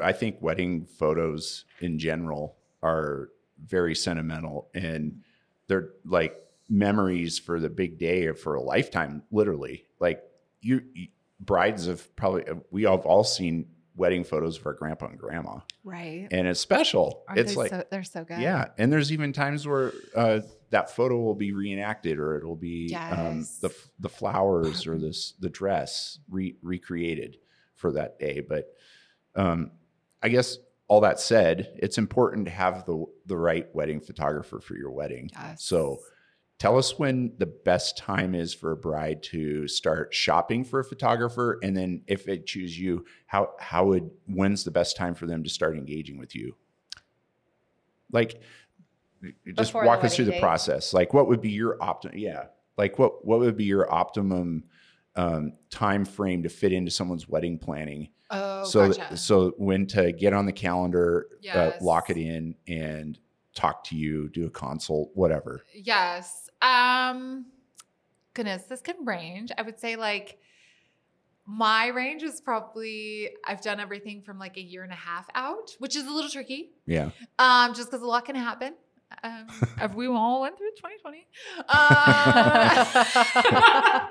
[0.00, 3.30] I think wedding photos in general are
[3.66, 5.22] very sentimental and
[5.66, 6.37] they're like
[6.68, 9.87] memories for the big day or for a lifetime, literally.
[9.98, 10.22] Like
[10.61, 11.09] you, you
[11.40, 16.28] brides have probably, we have all seen wedding photos of our grandpa and grandma Right.
[16.30, 17.24] and it's special.
[17.35, 18.38] it's like, so, they're so good.
[18.38, 18.66] yeah.
[18.78, 23.48] And there's even times where uh, that photo will be reenacted or it'll be um,
[23.62, 27.38] the, the flowers or this, the dress re- recreated
[27.81, 28.40] for that day.
[28.47, 28.66] But
[29.35, 29.73] um,
[30.23, 34.77] I guess all that said, it's important to have the the right wedding photographer for
[34.77, 35.31] your wedding.
[35.33, 35.64] Yes.
[35.64, 35.99] So
[36.59, 40.85] tell us when the best time is for a bride to start shopping for a
[40.85, 45.27] photographer, and then if they choose you, how how would when's the best time for
[45.27, 46.55] them to start engaging with you?
[48.12, 48.40] Like,
[49.23, 50.93] just Before walk us through the process.
[50.93, 52.19] Like, what would be your optimum?
[52.19, 54.64] Yeah, like what what would be your optimum
[55.20, 58.09] um, time frame to fit into someone's wedding planning?
[58.30, 59.16] oh, so gotcha.
[59.16, 61.56] so when to get on the calendar, Yes.
[61.56, 63.18] uh, lock it in, and
[63.54, 65.64] talk to you, do a consult, whatever.
[65.74, 66.48] Yes.
[66.62, 67.46] Um
[68.35, 69.50] goodness, this can range.
[69.59, 70.38] I would say like
[71.46, 75.74] my range is probably I've done everything from like a year and a half out,
[75.80, 76.70] which is a little tricky.
[76.87, 78.74] Yeah, Um, just because a lot can happen.
[79.23, 79.46] Um,
[79.81, 81.27] if we all went through 2020.
[81.68, 82.85] Uh,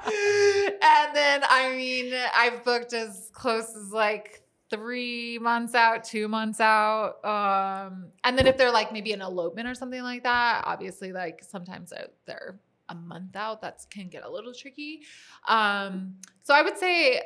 [0.82, 6.60] and then, I mean, I've booked as close as like three months out, two months
[6.60, 7.24] out.
[7.26, 11.44] Um, and then if they're like maybe an elopement or something like that, obviously, like
[11.44, 11.92] sometimes
[12.26, 12.60] they're,
[12.92, 13.62] a month out.
[13.62, 15.02] That can get a little tricky.
[15.48, 17.22] Um, so I would say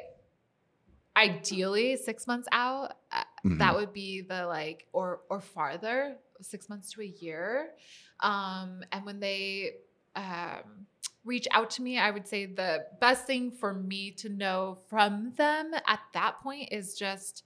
[1.16, 2.94] ideally six months out.
[3.12, 3.60] Uh, Mhm.
[3.60, 7.72] That would be the like, or or farther, six months to a year.
[8.20, 9.76] Um, and when they
[10.16, 10.88] um,
[11.26, 15.34] reach out to me, I would say the best thing for me to know from
[15.36, 17.44] them at that point is just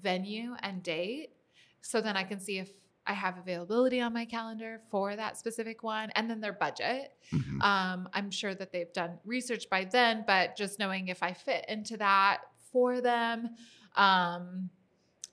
[0.00, 1.30] venue and date.
[1.80, 2.70] So then I can see if
[3.06, 7.14] I have availability on my calendar for that specific one and then their budget.
[7.32, 7.62] Mhm.
[7.62, 11.64] Um, I'm sure that they've done research by then, but just knowing if I fit
[11.68, 13.56] into that for them.
[13.96, 14.68] Um,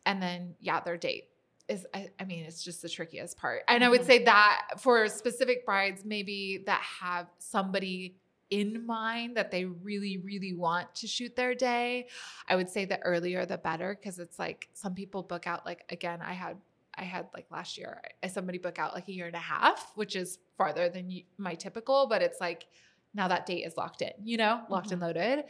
[0.06, 1.30] and then, yeah, their date
[1.68, 3.64] is, I, I mean, it's just the trickiest part.
[3.68, 4.06] And I would Mhm.
[4.06, 8.18] say that for specific brides, maybe that have somebody
[8.52, 12.08] in mind that they really, really want to shoot their day,
[12.48, 15.84] I would say the earlier the better because it's like some people book out, like,
[15.90, 16.58] again, I had.
[16.98, 20.16] I had like last year, somebody book out like a year and a half, which
[20.16, 22.68] is farther than my typical, but it's like
[23.14, 25.44] now that date is locked in, you know, locked and loaded.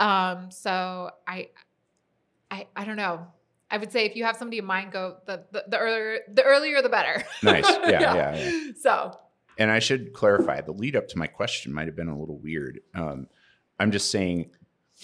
[0.00, 1.50] Um, so I,
[2.50, 3.28] I, I don't know.
[3.70, 6.42] I would say if you have somebody in mind, go the the, the earlier the
[6.42, 7.22] earlier the better.
[7.42, 7.66] Nice.
[7.88, 8.72] Yeah, yeah, yeah.
[8.80, 9.18] So
[9.58, 12.38] And I should clarify the lead up to my question might have been a little
[12.38, 12.80] weird.
[12.94, 13.26] Um,
[13.78, 14.50] I'm just saying,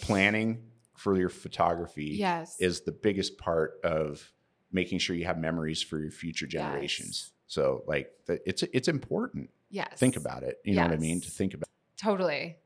[0.03, 0.62] planning
[0.96, 4.33] for your photography yes, is the biggest part of
[4.72, 7.31] making sure you have memories for your future generations.
[7.46, 9.50] So, like, it's it's important.
[9.70, 9.98] yes.
[9.98, 10.59] Think about it.
[10.64, 11.20] You know what I mean?
[11.20, 11.68] To think about.
[11.96, 12.57] totally.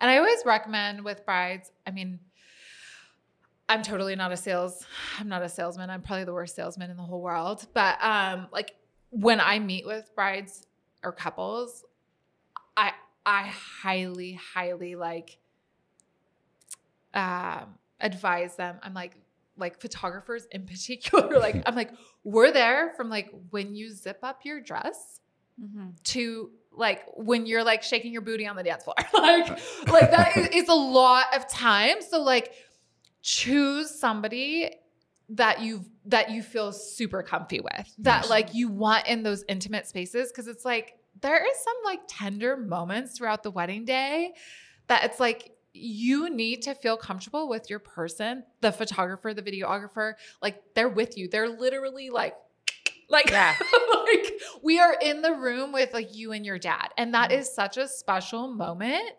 [0.00, 2.18] And I always recommend with brides, I mean,
[3.68, 4.84] I'm totally not a sales,
[5.18, 5.88] I'm not a salesman.
[5.90, 7.66] I'm probably the worst salesman in the whole world.
[7.72, 8.74] But um, like
[9.10, 10.66] when I meet with brides
[11.02, 11.84] or couples,
[12.76, 12.92] I
[13.24, 15.38] I highly, highly like
[17.14, 18.76] um advise them.
[18.82, 19.16] I'm like,
[19.56, 21.90] like photographers in particular, like I'm like,
[22.22, 25.20] we're there from like when you zip up your dress
[25.62, 25.90] Mm-hmm.
[26.02, 28.96] to like when you're like shaking your booty on the dance floor.
[29.14, 29.48] like
[29.86, 32.02] like that is it's a lot of time.
[32.02, 32.52] So like
[33.24, 34.70] choose somebody
[35.30, 37.94] that you that you feel super comfy with.
[37.98, 38.30] That Yes.
[38.30, 42.56] like you want in those intimate spaces cuz it's like there is some like tender
[42.56, 44.34] moments throughout the wedding day
[44.88, 50.12] that it's like you need to feel comfortable with your person, the photographer, the videographer,
[50.42, 51.26] like they're with you.
[51.28, 52.36] They're literally like
[53.08, 53.56] like, Yeah.
[54.04, 54.32] like
[54.62, 56.88] we are in the room with like you and your dad.
[56.98, 57.38] And that Mhm.
[57.38, 59.10] is such a special moment.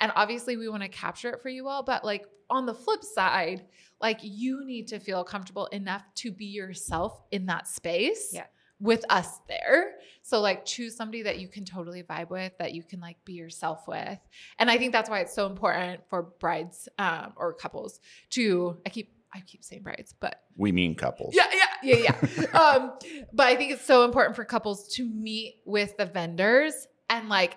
[0.00, 3.02] And obviously we want to capture it for you all, but like on the flip
[3.02, 3.64] side,
[4.00, 8.30] like you need to feel comfortable enough to be yourself in that space.
[8.32, 8.44] Yeah.
[8.80, 9.94] With us there.
[10.22, 13.32] So, like, choose somebody that you can totally vibe with, that you can like be
[13.32, 14.20] yourself with.
[14.60, 17.98] And I think that's why it's so important for brides um, or couples
[18.30, 21.34] to, I keep, I keep saying brides, but We mean couples.
[21.34, 21.50] yeah,
[21.82, 22.44] yeah, yeah, yeah.
[22.60, 22.92] um,
[23.32, 27.56] but I think it's so important for couples to meet with the vendors and like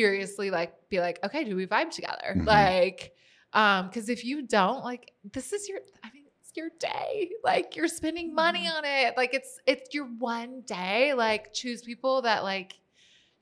[0.00, 2.34] seriously like be like, okay, do we vibe together?
[2.36, 2.46] Mhm.
[2.46, 3.12] Like,
[3.54, 7.30] um, because if you don't, like, this is your, I mean, it's your day.
[7.42, 9.16] Like, you're spending money on it.
[9.16, 11.14] Like, it's it's your one day.
[11.14, 12.74] Like, choose people that like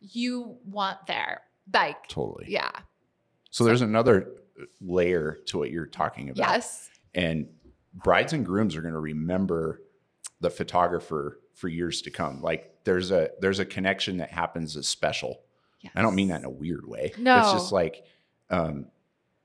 [0.01, 1.41] you want there.
[1.73, 2.47] Like, Totally.
[2.49, 2.71] yeah,
[3.51, 4.29] So there's another
[4.81, 6.47] layer to what you're talking about.
[6.49, 7.49] yes, And
[7.95, 9.81] brides and grooms are going to remember
[10.41, 12.43] the photographer for years to come.
[12.43, 15.41] Like there's a there's a connection that happens as special.
[15.95, 17.13] I don't mean that in a weird way.
[17.19, 17.39] No.
[17.39, 18.05] It's just like
[18.51, 18.87] um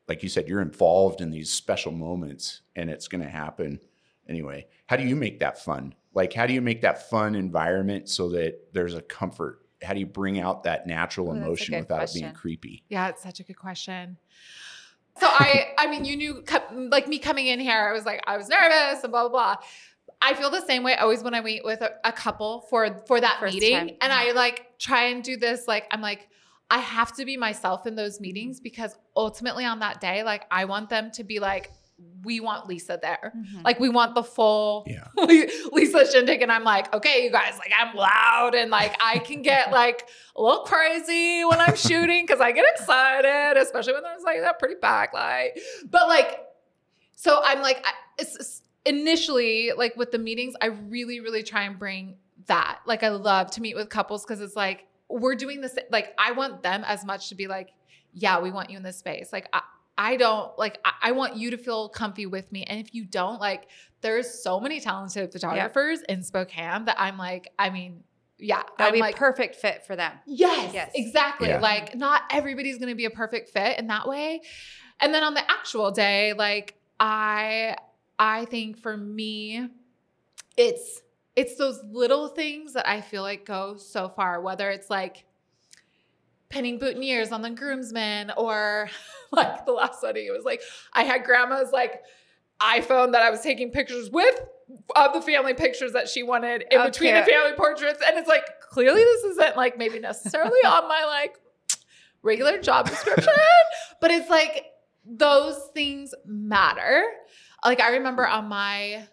[0.08, 3.80] like you said you're involved in these special moments and it's going to happen
[4.28, 4.68] anyway.
[4.88, 5.94] How do you make that fun?
[6.14, 9.62] Like how do you make that fun environment so that there's a comfort?
[9.82, 12.84] How do you bring out that natural Ooh, emotion without it being creepy?
[12.90, 14.18] Yeah, it's such a good question.
[15.20, 18.38] So I, I mean, you knew, like me coming in here, I was like, I
[18.38, 19.56] was nervous and blah blah blah.
[20.22, 23.22] I feel the same way always when I meet with a, a couple for for
[23.22, 23.90] that First meeting, time.
[24.02, 25.68] and I like try and do this.
[25.68, 26.28] Like I'm like,
[26.70, 30.66] I have to be myself in those meetings because ultimately on that day, like I
[30.66, 31.72] want them to be like,
[32.24, 33.34] we want Lisa there.
[33.36, 33.64] Mhm.
[33.64, 35.08] Like we want the full Yeah.
[35.72, 39.42] Lisa Shindig, and I'm like, okay, you guys, like I'm loud and like I can
[39.42, 44.24] get like a little crazy when I'm shooting because I get excited, especially when there's
[44.24, 45.60] like that pretty backlight.
[45.90, 46.40] But like,
[47.16, 51.64] so I'm like, I, it's, it's- initially like with the meetings, I really, really try
[51.64, 52.16] and bring
[52.48, 52.80] that.
[52.86, 55.78] Like I love to meet with couples because it's like we're doing this.
[55.92, 57.70] Like I want them as much to be like,
[58.14, 59.32] yeah, we want you in this space.
[59.32, 59.62] Like I,
[59.98, 60.80] I don't like.
[60.86, 63.68] I, I want you to feel comfy with me, and if you don't, like,
[64.02, 68.04] there's so many talented photographers in Spokane that I'm like, I mean,
[68.38, 70.14] yeah, that would I'm be like, perfect fit for them.
[70.26, 70.92] Yes, Yes.
[70.96, 71.50] exactly.
[71.50, 71.60] Yeah.
[71.60, 74.42] Like not everybody's going to be a perfect fit in that way.
[75.02, 77.76] And then on the actual day, like I
[78.20, 79.68] I think for me
[80.58, 81.02] it's
[81.36, 85.26] it's those little things that I feel like go so far whether it's like
[86.50, 88.90] pinning boutonnieres on the groomsmen or
[89.32, 90.62] like the last wedding it was like
[90.94, 92.04] I had grandma's like
[92.60, 94.40] iPhone that I was taking pictures with
[94.96, 98.02] of the family pictures that she wanted in Oh, between the family portraits.
[98.06, 101.40] And it's like, clearly this isn't like maybe necessarily on my like
[102.22, 103.34] regular job description,
[104.02, 104.66] but it's like
[105.06, 107.04] those things matter.
[107.64, 109.08] Like I remember on my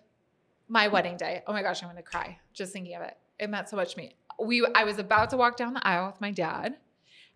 [0.68, 1.42] my wedding day.
[1.46, 3.16] Oh my gosh, I'm gonna cry just thinking of it.
[3.38, 4.16] It meant so much to me.
[4.40, 6.76] We I was about to walk down the aisle with my dad,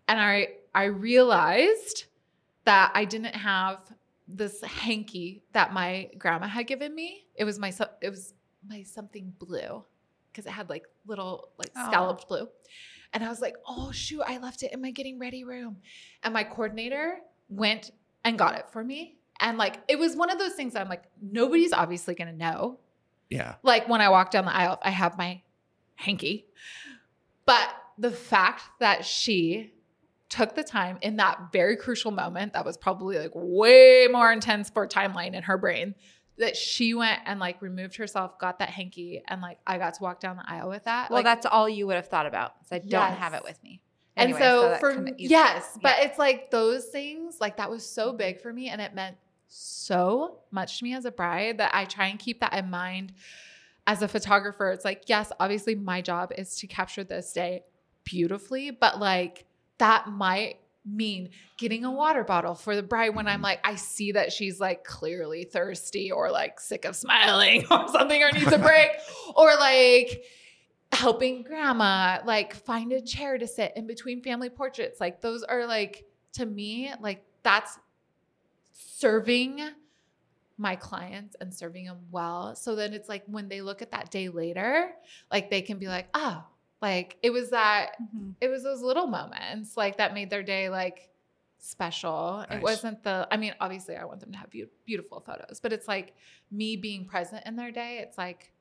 [0.07, 2.05] and I I realized
[2.65, 3.79] that I didn't have
[4.27, 7.25] this hanky that my grandma had given me.
[7.35, 8.33] It was my it was
[8.67, 9.83] my something blue
[10.31, 12.47] because it had like little like scalloped blue.
[13.13, 15.77] And I was like, "Oh shoot, I left it in my getting ready room."
[16.23, 17.19] And my coordinator
[17.49, 17.91] went
[18.23, 19.17] and got it for me.
[19.41, 22.37] And like it was one of those things that I'm like, nobody's obviously going to
[22.37, 22.79] know.
[23.29, 23.55] Yeah.
[23.63, 25.41] Like when I walk down the aisle, I have my
[25.95, 26.45] hanky.
[27.45, 29.73] But the fact that she
[30.29, 34.69] took the time in that very crucial moment that was probably like way more intense
[34.69, 35.93] for timeline in her brain
[36.37, 40.03] that she went and like removed herself, got that hanky, and like I got to
[40.03, 41.09] walk down the aisle with that.
[41.09, 42.53] Well, like, that's all you would have thought about.
[42.63, 43.81] is I don't have it with me.
[44.15, 46.05] and Anyway, so, for come- me- yes, but yeah.
[46.05, 49.17] it's like those things, like that was so big for me, and it meant
[49.53, 53.11] so much to me as a bride that I try and keep that in mind
[53.85, 54.71] as a photographer.
[54.71, 57.63] It's like, yes, obviously my job is to capture this day
[58.05, 59.45] beautifully, but like
[59.77, 63.33] that might mean getting a water bottle for the bride when Mm-hmm.
[63.35, 67.89] I'm like, I see that she's like clearly thirsty or like sick of smiling or
[67.89, 68.91] something or needs a break
[69.35, 70.23] or like
[70.93, 75.01] helping grandma like find a chair to sit in between family portraits.
[75.01, 77.77] Like those are like to me, like that's
[78.85, 79.59] serving
[80.57, 82.55] my clients and serving them well.
[82.55, 84.91] So then it's like when they look at that day later,
[85.31, 86.43] like they can be like, oh,
[86.81, 88.35] like it was that Mhm.
[88.41, 91.09] it was those little moments like that made their day like
[91.57, 92.43] special.
[92.49, 92.57] Nice.
[92.57, 95.71] It wasn't the I mean, obviously I want them to have beau- beautiful photos, but
[95.73, 96.15] it's like
[96.51, 97.99] me being present in their day.
[97.99, 98.51] It's like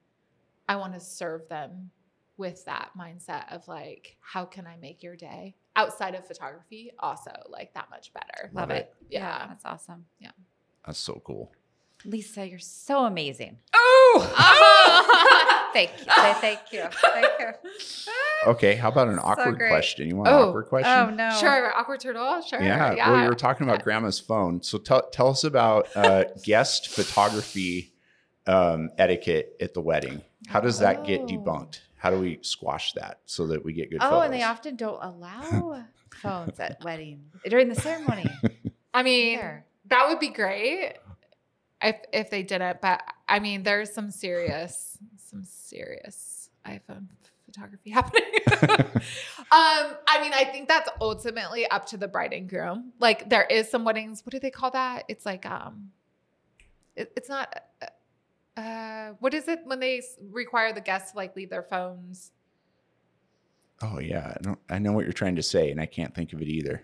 [0.69, 1.91] I want to serve them
[2.37, 7.31] with that mindset of like how can I make your day outside of photography also
[7.49, 8.51] like that much better.
[8.53, 8.95] Love Love it.
[9.09, 9.47] Yeah.
[9.49, 10.05] That's awesome.
[10.19, 10.31] Yeah.
[10.87, 11.53] That's so cool.
[12.05, 13.59] Lisa, you're so amazing.
[13.75, 15.71] Oh.
[15.73, 16.05] Thank you.
[16.41, 16.85] Thank you.
[16.91, 17.47] Thank you.
[18.47, 19.69] Okay, how about an So awkward great.
[19.71, 20.09] question?
[20.09, 20.49] You want an Oh.
[20.49, 20.91] awkward question?
[20.93, 21.31] Oh no.
[21.39, 22.41] Sure, awkward turtle.
[22.43, 22.61] Sure.
[22.63, 22.95] Yeah.
[22.95, 23.11] Yeah.
[23.13, 24.63] Well, you were talking about grandma's phone.
[24.63, 27.93] So tell tell us about uh, guest photography
[28.47, 30.23] um, etiquette at the wedding.
[30.49, 31.27] How does that get Oh.
[31.27, 31.81] debunked?
[32.01, 34.25] How do we squash that so that we get good Oh, photos?
[34.25, 35.85] and they often don't allow
[36.23, 38.25] phones at wedding during the ceremony.
[38.95, 39.67] I mean, There.
[39.89, 40.95] that would be great
[41.83, 42.79] if if they did it.
[42.81, 47.09] But I mean, there's some serious, some serious iPhone
[47.45, 48.25] photography happening.
[49.53, 52.93] um, I mean, I think that's ultimately up to the bride and groom.
[52.99, 54.25] Like, there is some weddings.
[54.25, 55.05] What do they call that?
[55.09, 55.91] It's like, um,
[56.97, 57.55] it, it's not.
[57.83, 57.87] Uh,
[58.61, 62.33] uh, what is it when they require the guests to like leave their phones?
[63.83, 64.59] Oh yeah, I don't.
[64.69, 66.83] I know what you're trying to say, and I can't think of it either.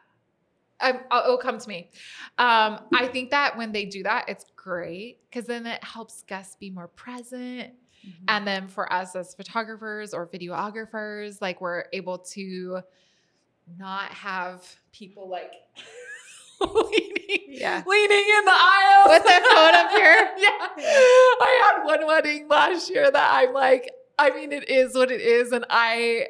[0.80, 1.90] um, oh, it'll come to me.
[2.38, 6.56] Um, I think that when they do that, it's great because then it helps guests
[6.58, 7.74] be more present.
[8.06, 8.24] Mm-hmm.
[8.28, 12.80] And then for us as photographers or videographers, like we're able to
[13.78, 15.52] not have people like
[16.60, 17.82] leaning, Yeah.
[17.86, 19.40] leaning in the aisle With their
[19.74, 20.30] up here?
[20.38, 20.68] yeah.
[20.78, 25.20] I had one wedding last year that I'm like, I mean, it is what it
[25.22, 25.52] is.
[25.52, 26.28] And I,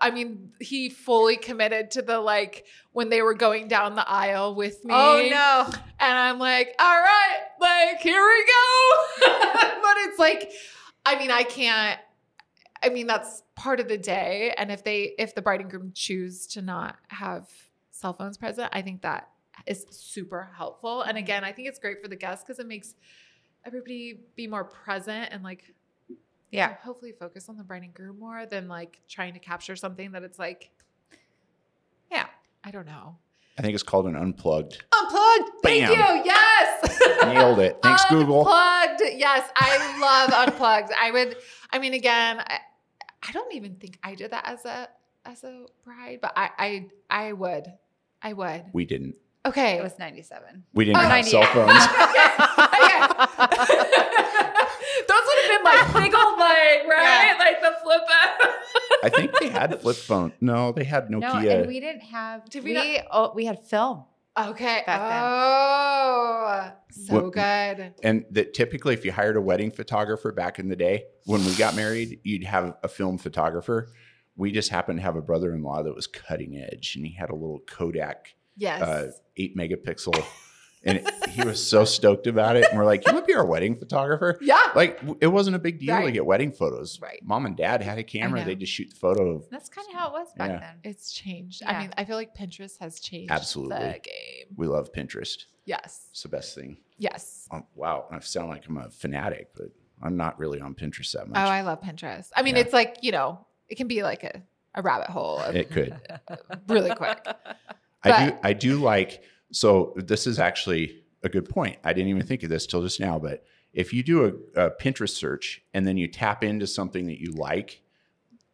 [0.00, 4.54] I mean, he fully committed to the like when they were going down the aisle
[4.54, 4.92] with me.
[4.94, 5.78] Oh no.
[5.98, 9.26] And I'm like, all right, like, here we go.
[9.82, 10.52] but it's like,
[11.06, 11.98] I mean, I can't,
[12.82, 14.52] I mean, that's part of the day.
[14.58, 17.48] And if they, if the bride and groom choose to not have
[17.92, 19.28] cell phones present, I think that
[19.66, 21.02] is super helpful.
[21.02, 21.18] And mm-hmm.
[21.18, 22.94] again, I think it's great for the guests because it makes
[23.64, 25.72] everybody be more present and like,
[26.50, 26.74] Yeah.
[26.82, 30.22] hopefully focus on the bride and groom more than like trying to capture something that
[30.22, 30.70] it's like,
[32.10, 32.26] Yeah.
[32.64, 33.16] I don't know.
[33.58, 34.82] I think it's called an unplugged.
[34.98, 35.50] Unplugged.
[35.62, 36.22] Thank you.
[36.24, 36.98] Yes.
[37.24, 37.78] Nailed it.
[37.82, 38.40] Thanks, Google.
[38.40, 39.02] Unplugged.
[39.14, 40.90] Yes, I love unplugged.
[40.98, 41.36] I would.
[41.70, 42.58] I mean, again, I,
[43.28, 44.88] I don't even think I did that as a
[45.24, 47.66] as a bride, but I I I would.
[48.22, 48.64] I would.
[48.72, 49.16] We didn't.
[49.44, 49.76] Okay.
[49.78, 50.62] It was 97.
[50.72, 51.30] We didn't Oh, have 98.
[51.30, 51.72] cell phones.
[55.08, 58.50] Those would have been like big old like right, like the flip out.
[59.04, 60.32] I think they had flip phone.
[60.40, 61.20] No, they had Nokia.
[61.20, 61.58] No, Nokia.
[61.60, 62.48] and we didn't have.
[62.48, 62.74] Did we?
[62.74, 64.04] we oh, we had film.
[64.38, 64.82] Okay.
[64.86, 65.22] Back then.
[65.24, 67.94] Oh, so What- good.
[68.02, 71.54] and that typically, if you hired a wedding photographer back in the day, when we
[71.56, 73.88] got married, you'd have a film photographer.
[74.36, 77.34] We just happened to have a brother-in-law that was cutting edge, and he had a
[77.34, 78.82] little Kodak Yes.
[78.82, 80.24] uh, eight megapixel,
[80.84, 82.66] and it, he was so stoked about it.
[82.68, 84.72] And we're like, "You want to be our wedding photographer?" yeah.
[84.74, 87.00] Like w- it wasn't a big deal to get wedding photos.
[87.00, 87.20] Right.
[87.24, 89.48] Mom and dad had a camera; they just shoot the photo of.
[89.50, 90.58] That's kind of how it was back Yeah.
[90.60, 90.74] then.
[90.84, 91.62] It's changed.
[91.62, 91.70] Yeah.
[91.76, 93.76] I mean, I feel like Pinterest has changed Absolutely.
[93.78, 94.54] the game.
[94.56, 95.44] We love Pinterest.
[95.64, 96.08] Yes.
[96.10, 96.76] It's the best thing.
[96.98, 97.46] Yes.
[97.50, 99.66] Um, wow, I sound like I'm a fanatic, but
[100.02, 101.38] I'm not really on Pinterest that much.
[101.38, 101.40] Oh.
[101.50, 102.28] I love Pinterest.
[102.36, 102.62] I mean, Yeah.
[102.62, 104.42] it's like, you know, it can be like a,
[104.74, 105.96] a rabbit hole of it could.
[106.68, 107.24] really quick.
[108.04, 108.36] I do.
[108.42, 109.22] I do like.
[109.52, 111.78] So this is actually a good point.
[111.84, 113.18] I didn't even think of this till just now.
[113.18, 114.24] But if you do
[114.56, 117.82] a, a Pinterest search and then you tap into something that you like,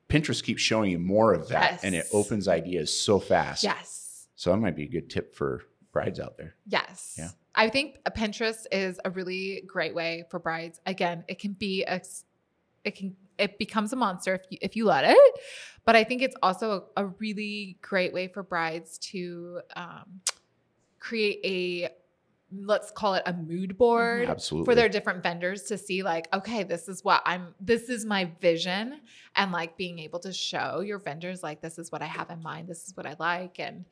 [0.09, 3.63] Pinterest keeps showing you more of that, and it opens ideas so fast.
[3.63, 4.27] Yes.
[4.37, 6.55] So that might be a good tip for brides out there.
[6.67, 7.17] Yes.
[7.19, 7.31] Yeah.
[7.55, 10.81] I think a Pinterest is a really great way for brides.
[10.87, 12.01] Again, it can be a,
[12.85, 15.41] it can, it becomes a monster if you, if you let it.
[15.85, 20.21] But I think it's also a, a really great way for brides to um,
[20.99, 21.89] create a,
[22.53, 24.29] let's call it a mood board.
[24.29, 24.65] Absolutely.
[24.67, 28.31] for their different vendors to see like okay this is what i'm this is my
[28.41, 29.01] vision
[29.37, 32.43] and like being able to show your vendors like this is what i have in
[32.43, 33.85] mind this is what i like and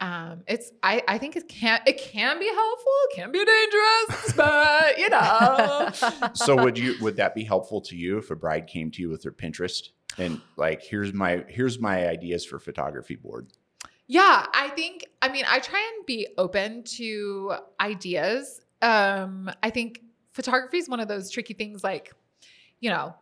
[0.00, 4.32] um it's i i think it can it can be helpful it can be dangerous
[4.34, 5.90] but you know
[6.34, 9.08] so would you would that be helpful to you if a bride came to you
[9.08, 9.88] with their Pinterest
[10.18, 13.48] and like here's my here's my ideas for photography board?
[14.06, 18.60] Yeah, I think I mean I try and be open to ideas.
[18.82, 20.00] Um I think
[20.32, 22.12] photography is one of those tricky things like
[22.80, 23.14] you know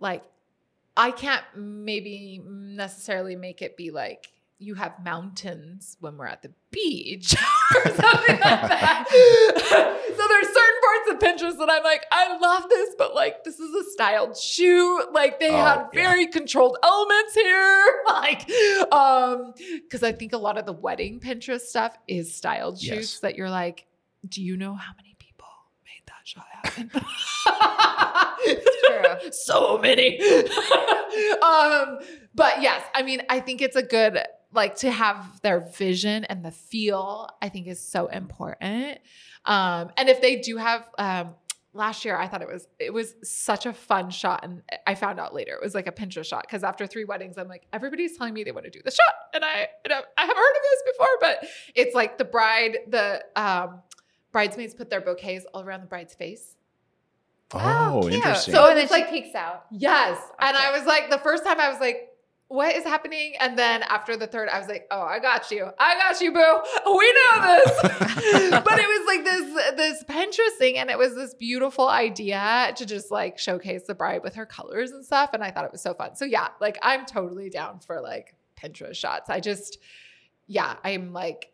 [0.00, 0.22] like
[0.96, 6.52] I can't maybe necessarily make it be like you have mountains when we're at the
[6.70, 7.34] beach
[7.74, 9.04] or something like that.
[10.16, 13.58] so there's certain parts of Pinterest that I'm like, I love this, but like this
[13.58, 15.12] is a styled shoot.
[15.12, 16.02] Like they Oh, had yeah.
[16.02, 17.84] very controlled elements here.
[18.06, 18.48] Like,
[18.92, 19.52] um,
[19.82, 22.94] because I think a lot of the wedding Pinterest stuff is styled Yes.
[22.96, 23.86] shoots that you're like,
[24.28, 25.46] do you know how many people
[25.84, 26.90] made that shot happen?
[29.32, 30.20] So many.
[31.42, 31.98] um,
[32.34, 34.18] but yes, I mean, I think it's a good
[34.54, 37.28] like to have their vision and the feel.
[37.42, 38.98] I think is so important.
[39.44, 41.34] Um, and if they do have, um,
[41.74, 45.18] last year I thought it was it was such a fun shot, and I found
[45.20, 48.16] out later it was like a Pinterest shot because after three weddings, I'm like everybody's
[48.16, 50.56] telling me they want to do the shot, and I you know, I haven't heard
[50.56, 51.44] of this before, but
[51.74, 53.80] it's like the bride, the um,
[54.32, 56.56] bridesmaids put their bouquets all around the bride's face.
[57.52, 58.14] Oh, cute.
[58.14, 58.54] interesting.
[58.54, 59.66] So So and then it's she like- peeks out.
[59.70, 60.18] Yes.
[60.40, 62.08] And I was like, the first time I was like,
[62.48, 63.34] what is happening?
[63.40, 65.70] And then after the third, I was like, oh, I got you.
[65.78, 66.62] I got you, boo.
[66.96, 67.80] We know this.
[68.50, 70.78] but it was like this, this Pinterest thing.
[70.78, 74.90] And it was this beautiful idea to just like showcase the bride with her colors
[74.90, 75.30] and stuff.
[75.32, 76.16] And I thought it was so fun.
[76.16, 79.30] So yeah, like I'm totally down for like Pinterest shots.
[79.30, 79.78] I just,
[80.46, 81.50] yeah, I'm like,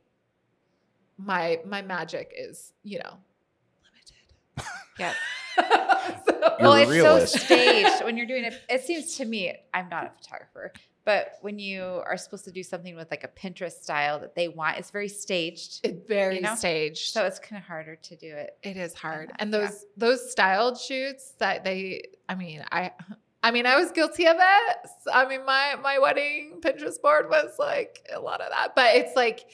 [1.16, 3.18] my my magic is, you know,
[3.84, 4.66] limited.
[4.98, 5.16] Yes.
[6.26, 7.32] so, well, it's realist.
[7.32, 8.54] so staged when you're doing it.
[8.68, 10.72] It seems to me, I'm not a photographer,
[11.04, 14.48] but when you are supposed to do something with like a Pinterest style that they
[14.48, 15.80] want, it's very staged.
[15.84, 16.54] it's very You know?
[16.54, 17.12] staged.
[17.12, 18.56] So it's kind of harder to do it.
[18.62, 19.28] It is hard.
[19.28, 19.58] know, And yeah.
[19.60, 22.92] those those styled shoots that they I mean, I
[23.42, 24.90] I mean, I was guilty of it.
[25.12, 28.74] I mean, my my wedding Pinterest board was like a lot of that.
[28.76, 29.46] But it's like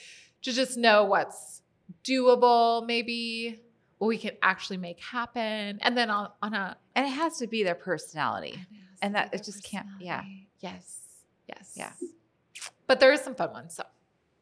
[0.43, 1.63] to just know what's
[2.05, 3.61] doable, maybe
[3.99, 5.79] what we can actually make happen.
[5.81, 8.51] And then on, on a And it has to be their personality.
[8.53, 10.19] it has And that- it just can't- yeah.
[10.21, 10.49] personality.
[10.61, 11.01] Yes.
[11.49, 11.75] Yes.
[11.77, 11.93] Yeah.
[12.87, 13.75] But there is some fun ones.
[13.77, 13.85] So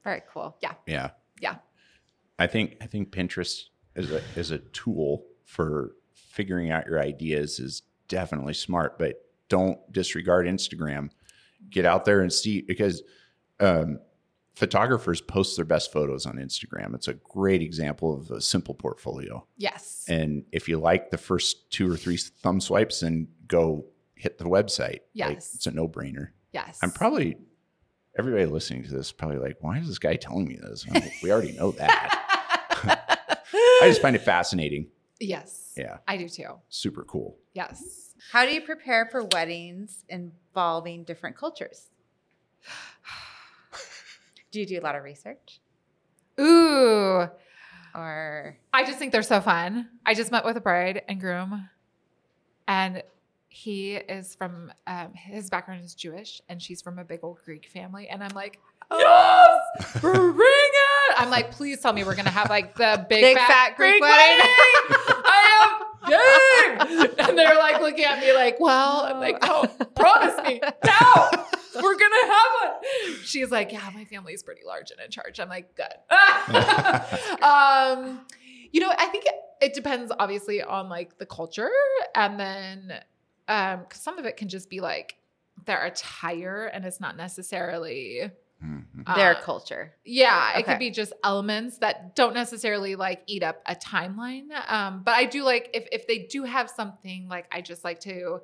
[0.03, 0.57] Very cool.
[0.63, 0.75] Yeah.
[0.87, 1.11] Yeah.
[1.41, 1.57] Yeah.
[2.39, 7.59] I think I think Pinterest is a is a tool for figuring out your ideas
[7.61, 11.11] is definitely smart, but don't disregard Instagram.
[11.71, 13.03] Get out there and see because
[13.61, 13.99] um,
[14.55, 16.95] photographers post their best photos on Instagram.
[16.95, 19.47] It's a great example of a simple portfolio.
[19.57, 20.05] yes.
[20.09, 24.45] And if you like the first two or three thumb swipes, then go hit the
[24.45, 24.91] website.
[24.91, 25.55] Like, Yes.
[25.55, 26.29] it's a no brainer.
[26.53, 26.79] yes.
[26.83, 27.37] I'm probably
[28.17, 30.87] everybody listening to this is probably like, why is this guy telling me this?
[30.89, 32.21] Like, we already know that.
[33.83, 34.87] I just find it fascinating.
[35.19, 35.73] Yes.
[35.77, 36.61] Yeah, I do too.
[36.69, 37.37] super cool.
[37.55, 38.15] Yes.
[38.31, 41.89] How do you prepare for weddings involving different cultures?
[44.55, 45.59] Do you do a lot of research?
[46.41, 47.27] Ooh.
[47.93, 49.89] Or I just think they're so fun.
[50.07, 51.69] I just met with a bride and groom,
[52.69, 53.03] and
[53.49, 57.67] he is from um, his background is Jewish, and she's from a big old Greek
[57.67, 58.07] family.
[58.09, 58.61] And I'm like,
[58.93, 59.61] yes,
[60.01, 61.15] bring it!
[61.17, 63.95] I'm like, please tell me we're gonna have like the big, Big fat, fat Greek
[63.95, 64.39] Greek, wedding.
[64.39, 65.15] wedding.
[65.27, 67.11] I am game.
[67.19, 69.65] And they're like looking at me like, well, I'm like, no,
[69.97, 71.44] promise me, no,
[71.83, 73.15] we're gonna have one.
[73.25, 75.39] She's like, yeah, my family's pretty large and in charge.
[75.41, 75.87] I'm like, good.
[77.43, 78.21] um,
[78.73, 81.71] you know, I think it, it depends obviously on like the culture,
[82.15, 82.93] and then
[83.49, 85.17] um, 'cause some of it can just be like
[85.67, 88.31] their attire, and it's not necessarily
[88.65, 89.05] Mhm.
[89.15, 89.93] their uh, culture.
[90.05, 94.47] yeah, it could be just elements that don't necessarily like eat up a timeline.
[94.71, 98.01] Um, but I do like if if they do have something like I just like
[98.01, 98.41] to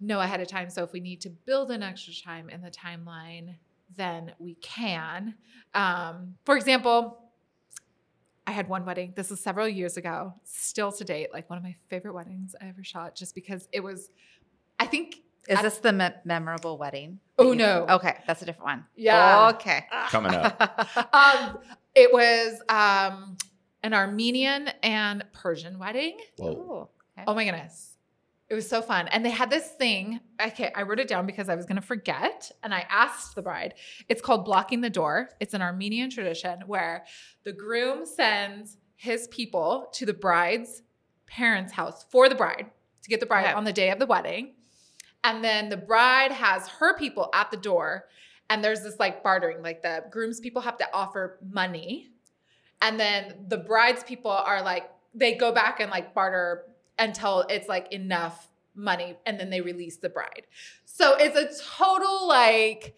[0.00, 0.70] know ahead of time.
[0.70, 3.56] So if we need to build an extra time in the timeline,
[3.96, 5.34] then we can.
[5.74, 7.18] Um, for example,
[8.46, 9.12] I had one wedding.
[9.16, 12.68] This is several years ago, still to date, like one of my favorite weddings I
[12.68, 14.10] ever shot, just because it was.
[14.78, 15.16] I think.
[15.48, 17.20] Is I- this the me- memorable wedding?
[17.38, 17.86] Oh, that you- no.
[17.88, 18.84] Okay, that's a different one.
[18.96, 19.50] Yeah.
[19.54, 19.84] Okay.
[20.08, 20.60] Coming up.
[21.14, 21.58] um,
[21.94, 23.36] it was um,
[23.82, 26.16] an Armenian and Persian wedding.
[26.38, 26.48] Whoa.
[26.50, 26.88] Ooh,
[27.18, 27.24] okay.
[27.26, 27.93] Oh my goodness.
[28.54, 29.08] It was so fun.
[29.08, 30.20] And they had this thing.
[30.40, 32.52] Okay, I wrote it down because I was going to forget.
[32.62, 33.74] And I asked the bride.
[34.08, 35.30] It's called blocking the door.
[35.40, 37.04] It's an Armenian tradition where
[37.42, 40.82] the groom sends his people to the bride's
[41.26, 42.70] parents' house for the bride
[43.02, 43.54] to get the bride Okay.
[43.54, 44.52] on the day of the wedding.
[45.24, 48.04] And then the bride has her people at the door.
[48.50, 52.06] And there's this like bartering, like the groom's people have to offer money.
[52.80, 56.66] And then the bride's people are like, they go back and like barter
[56.98, 60.46] until it's like enough money and then they release the bride.
[60.84, 62.94] So it's a total like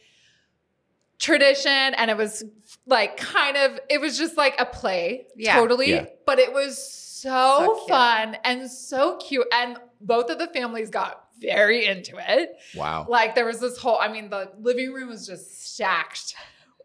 [1.19, 2.45] tradition and it was
[2.87, 5.55] like kind of it was just like a play Yeah.
[5.57, 6.07] totally Yeah.
[6.27, 11.25] but it was so, So fun and so cute and both of the families got
[11.41, 13.07] very into it Wow.
[13.09, 16.35] like there was this whole i mean the living room was just stacked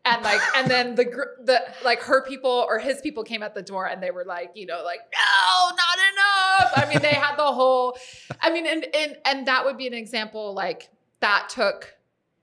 [0.06, 3.54] and like and then the gr- the like her people or his people came at
[3.54, 6.74] the door and they were like you know like no not enough.
[6.76, 7.98] I mean they had the whole
[8.42, 10.90] i mean and and and that would be an example like
[11.20, 11.94] that took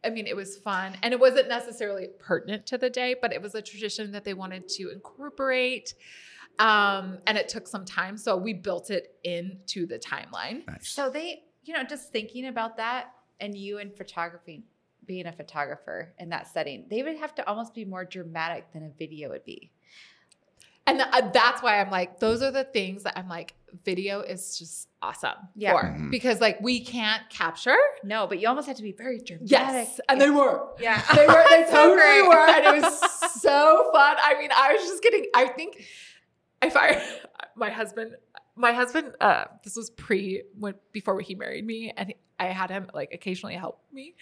[0.04, 0.96] i mean it was fun.
[1.02, 4.34] And it wasn't necessarily pertinent to the day but it was a tradition that they
[4.34, 5.94] wanted to incorporate
[6.58, 8.16] um and it took some time.
[8.16, 10.66] So we built it into the timeline.
[10.66, 10.88] Nice.
[10.90, 14.64] So they, you know, just thinking about that and you in photography,
[15.08, 18.84] being a photographer in that setting, they would have to almost be more dramatic than
[18.84, 19.72] a video would be.
[20.86, 21.00] And
[21.34, 23.54] that's why I'm like, those are the things that I'm like,
[23.84, 25.72] video is just awesome Yeah.
[25.72, 26.10] for Mhm.
[26.10, 27.76] because like we can't capture.
[28.02, 29.50] No, but you almost have to be very dramatic.
[29.50, 30.66] Yes, and they were.
[30.80, 31.02] yeah.
[31.14, 31.44] They were.
[31.50, 32.28] They So totally great.
[32.28, 33.00] were, and it was
[33.42, 34.16] so fun.
[34.22, 35.26] I mean, I was just getting.
[35.34, 35.84] I think
[36.62, 37.02] if I,
[37.56, 38.14] my husband,
[38.56, 42.88] my husband, uh, this was pre when before he married me, and I had him
[42.94, 44.14] like occasionally help me,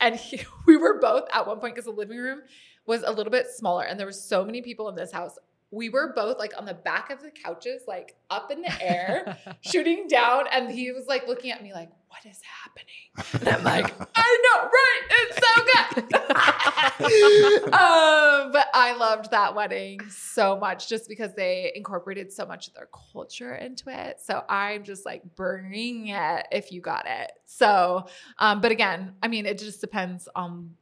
[0.00, 2.40] and he, we were both at one point because the living room
[2.86, 5.38] was a little bit smaller, and there were so many people in this house.
[5.70, 9.38] We were both like on the back of the couches, like up in the air,
[9.60, 13.64] shooting down, and he was like looking at me like, "What is happening?" And I'm
[13.64, 15.02] like, I know, right?
[15.10, 16.14] It's so good.
[17.72, 22.74] um, but I loved that wedding so much just because they incorporated so much of
[22.74, 24.20] their culture into it.
[24.20, 27.32] So I'm just like burning it if you got it.
[27.46, 28.06] So,
[28.38, 30.74] um, but again, I mean, it just depends on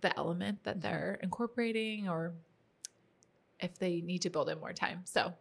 [0.00, 2.34] the element that they're incorporating or
[3.60, 5.00] if they need to build in more time.
[5.04, 5.32] So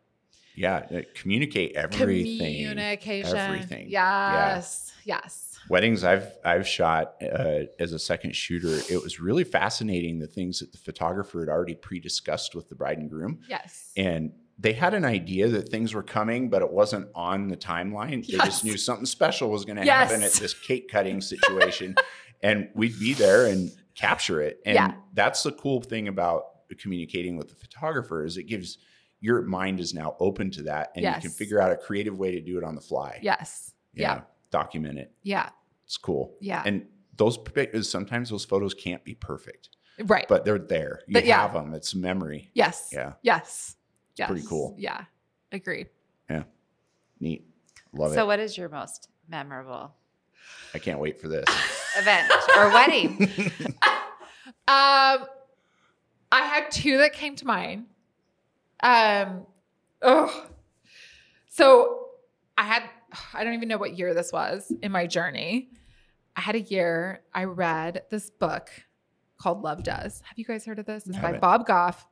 [0.56, 0.86] Yeah.
[0.94, 2.38] uh, Communicate everything.
[2.40, 3.36] communication.
[3.38, 3.90] everything.
[3.90, 4.56] Yeah.
[4.56, 4.94] Yes.
[5.04, 5.60] Yes.
[5.70, 10.60] weddings I've I've shot uh, as a second shooter, it was really fascinating the things
[10.60, 13.92] that the photographer had already pre-discussed with the bride and groom, Yes.
[13.98, 18.26] and they had an idea that things were coming, but it wasn't on the timeline.
[18.26, 18.46] They Yes.
[18.46, 20.10] just knew something special was going to Yes.
[20.10, 21.96] happen at this cake cutting situation,
[22.42, 24.60] and we'd be there and capture it.
[24.66, 24.94] And Yeah.
[25.14, 26.44] that's the cool thing about
[26.80, 28.78] communicating with the photographer is it gives
[29.26, 32.32] your mind is now open to that, and you can figure out a creative way
[32.34, 33.18] to do it on the fly.
[33.24, 33.74] Yes.
[33.96, 34.22] Yeah.
[34.52, 35.12] document it.
[35.24, 35.50] Yeah.
[35.86, 36.36] It's cool.
[36.40, 36.62] Yeah.
[36.64, 36.86] And
[37.18, 37.40] those
[37.90, 39.70] sometimes those photos can't be perfect,
[40.04, 40.28] Right.
[40.30, 41.00] but they're there.
[41.08, 41.42] You But yeah.
[41.42, 41.74] have them.
[41.74, 42.52] It's memory.
[42.54, 42.90] yes.
[42.94, 43.14] Yeah.
[43.24, 43.76] Yes.
[44.16, 44.30] Yes.
[44.30, 44.76] pretty cool.
[44.78, 45.06] Yeah.
[45.52, 45.88] Agree.
[46.30, 46.44] Yeah.
[47.20, 47.48] Neat.
[47.94, 48.16] Love so, it.
[48.18, 49.92] So what is your most memorable
[50.76, 51.46] I can't wait for this.
[51.98, 53.28] event or wedding?
[54.68, 55.26] Um,
[56.32, 57.86] I had two that came to mind.
[58.82, 59.46] Um,
[60.02, 60.48] oh,
[61.50, 62.08] so
[62.58, 62.84] I had
[63.34, 65.70] I don't even know what year this was in my journey.
[66.36, 68.70] I had a year I read this book
[69.38, 70.22] called Love Does.
[70.26, 71.08] Have you guys heard of this?
[71.08, 72.08] It's by Bob Goff.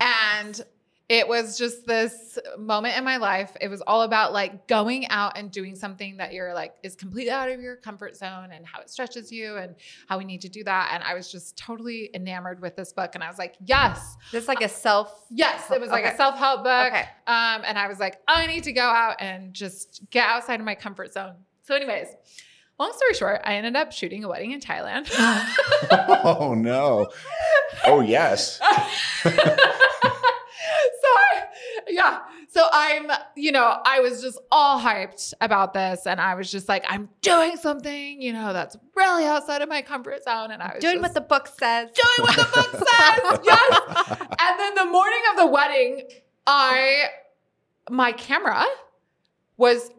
[0.00, 0.60] And
[1.08, 3.54] it was just this moment in my life.
[3.60, 7.30] It was all about like going out and doing something that you're like is completely
[7.30, 9.74] out of your comfort zone and how it stretches you and
[10.08, 10.92] how we need to do that.
[10.94, 13.14] And I was just totally enamored with this book.
[13.14, 15.26] And I was like, yes, This like a self.
[15.30, 15.70] yes.
[15.70, 16.14] It was like Okay.
[16.14, 16.86] a self help book.
[16.86, 17.06] Okay.
[17.26, 20.64] Um, and I was like, I need to go out and just get outside of
[20.64, 21.34] my comfort zone.
[21.64, 22.08] So, anyways,
[22.78, 25.10] long story short, I ended up shooting a wedding in Thailand.
[25.90, 27.08] oh no.
[27.86, 28.58] Oh yes.
[31.94, 32.18] yeah.
[32.48, 36.68] So i'm you know i was just all hyped about this and i was just
[36.68, 40.72] like i'm doing something you know that's really outside of my comfort zone and i
[40.74, 41.90] was Doing just what the book says.
[41.90, 44.26] doing what the book says yes.
[44.38, 46.02] And then the morning of the wedding
[46.46, 47.06] i
[47.90, 48.64] my camera
[49.56, 49.90] was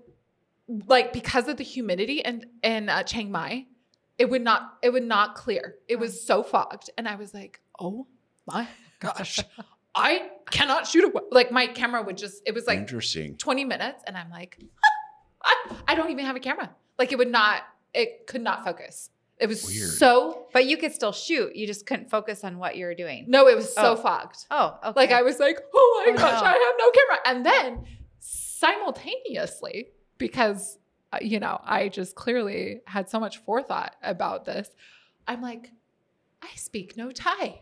[0.88, 3.66] like because of the humidity and in uh, chiang mai
[4.18, 5.76] it would not it would not clear.
[5.90, 8.08] It was so fogged and i was like oh
[8.48, 8.68] my
[9.00, 9.40] gosh
[9.96, 13.36] i cannot shoot a like my camera would just it was like Interesting.
[13.38, 14.60] 20 minutes and i'm like
[15.44, 15.54] I,
[15.90, 16.70] I don't even have a camera
[17.00, 19.90] like it would not it could not focus it was Weird.
[19.90, 21.58] so But you could still shoot.
[21.58, 23.26] You just couldn't focus on what you were doing.
[23.28, 23.96] no it was so Oh.
[23.98, 24.94] fogged Oh, okay.
[25.02, 26.48] like I was like, oh my Oh, gosh, no.
[26.48, 27.20] I have no camera.
[27.26, 27.86] And then
[28.20, 29.88] simultaneously,
[30.18, 30.78] because
[31.14, 34.70] uh, you know, I just clearly had so much forethought about this,
[35.28, 35.72] I'm like,
[36.42, 37.62] I speak no Thai.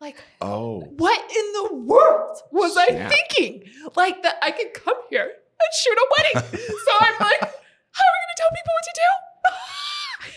[0.00, 0.80] Like, Oh.
[0.80, 3.64] what in the world was I thinking?
[3.96, 6.58] Like that I could come here and shoot a wedding.
[6.60, 9.10] so I'm like, how are we gonna tell people what to do?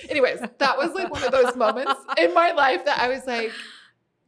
[0.12, 3.52] Anyways, that was like one of those moments in my life that I was like,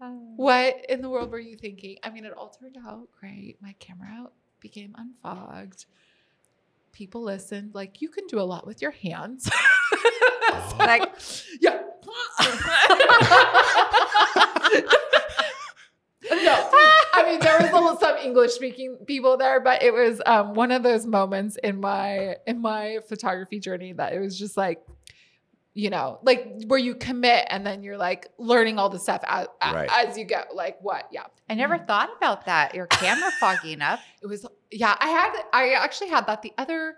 [0.02, 1.98] um, what in the world were you thinking?
[2.04, 3.58] I mean, it all turned out great.
[3.62, 4.28] My camera
[4.60, 5.86] became unfogged.
[6.92, 7.74] People listened.
[7.74, 9.50] Like, you can do a lot with your hands.
[10.78, 11.10] Like,
[11.62, 11.80] yeah.
[16.32, 16.70] No,
[17.14, 20.72] I mean there was little some English speaking people there, but it was um, one
[20.72, 24.82] of those moments in my in my photography journey that it was just like,
[25.74, 29.48] you know, like where you commit and then you're like learning all the stuff as,
[29.62, 29.90] Right.
[29.92, 30.42] as you go.
[30.54, 31.08] Like what?
[31.12, 32.76] Yeah, I never thought about that.
[32.76, 34.00] Your camera fogging up.
[34.22, 34.46] it was.
[34.72, 35.42] Yeah, I had.
[35.54, 36.96] I actually had that the other.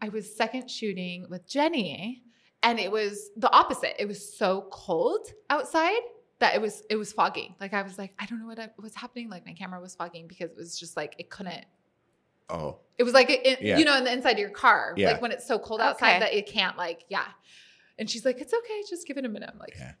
[0.00, 2.22] I was second shooting with Jenny,
[2.62, 4.00] and it was the opposite.
[4.02, 6.00] It was so cold outside
[6.42, 7.54] that it was it was foggy.
[7.60, 9.30] Like I was like, I don't know what I, was happening.
[9.30, 11.64] Like my camera was fogging because it was just like it couldn't.
[12.50, 13.78] Oh, It was like it, it- Yeah.
[13.78, 15.12] you know in the inside of your car, Yeah.
[15.12, 16.18] like when it's so cold outside Okay.
[16.20, 17.24] that it can't like yeah.
[17.98, 19.50] And she's like, it's okay, just give it a minute.
[19.52, 19.76] I'm like.
[19.78, 19.92] Yeah.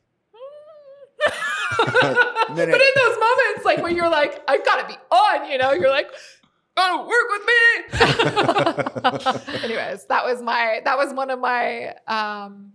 [1.78, 5.90] but in those moments, like when you're like, I've gotta be on, you know, you're
[5.90, 6.10] like,
[6.76, 7.46] oh, work with
[9.54, 9.62] me.
[9.64, 12.72] Anyways, that was my that was one of my um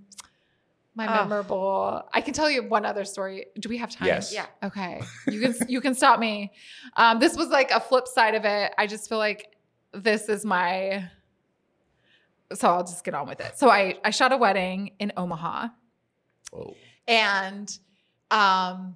[0.98, 1.22] my Oh.
[1.24, 2.04] memorable.
[2.14, 3.46] I can tell you one other story.
[3.60, 4.08] Do we have time?
[4.08, 4.34] Yes.
[4.34, 4.48] Yeah.
[4.64, 5.00] Okay.
[5.28, 6.52] You can you can stop me.
[6.98, 8.74] Um, this was like a flip side of it.
[8.78, 9.56] I just feel like
[9.94, 11.10] this is my
[12.54, 13.58] so I'll just get on with it.
[13.58, 15.68] So I I shot a wedding in Omaha.
[16.54, 16.74] oh,
[17.08, 17.78] And
[18.32, 18.96] um,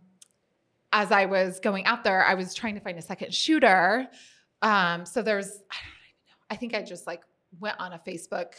[0.92, 4.08] as I was going out there, I was trying to find a second shooter.
[4.62, 6.36] Um, so there's, I don't even know.
[6.50, 7.22] I think I just like
[7.60, 8.54] went on a Facebook,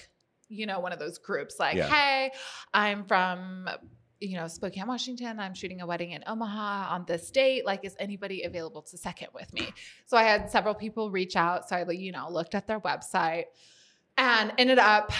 [0.52, 1.88] you know, one of those groups like, Yeah.
[1.88, 2.30] hey,
[2.74, 3.68] I'm from,
[4.20, 5.40] you know, Spokane, Washington.
[5.40, 7.64] I'm shooting a wedding in Omaha on this date.
[7.66, 9.72] Like, is anybody available to second with me?
[10.06, 11.68] So I had several people reach out.
[11.68, 13.44] So I, you know, looked at their website
[14.18, 15.10] and ended up,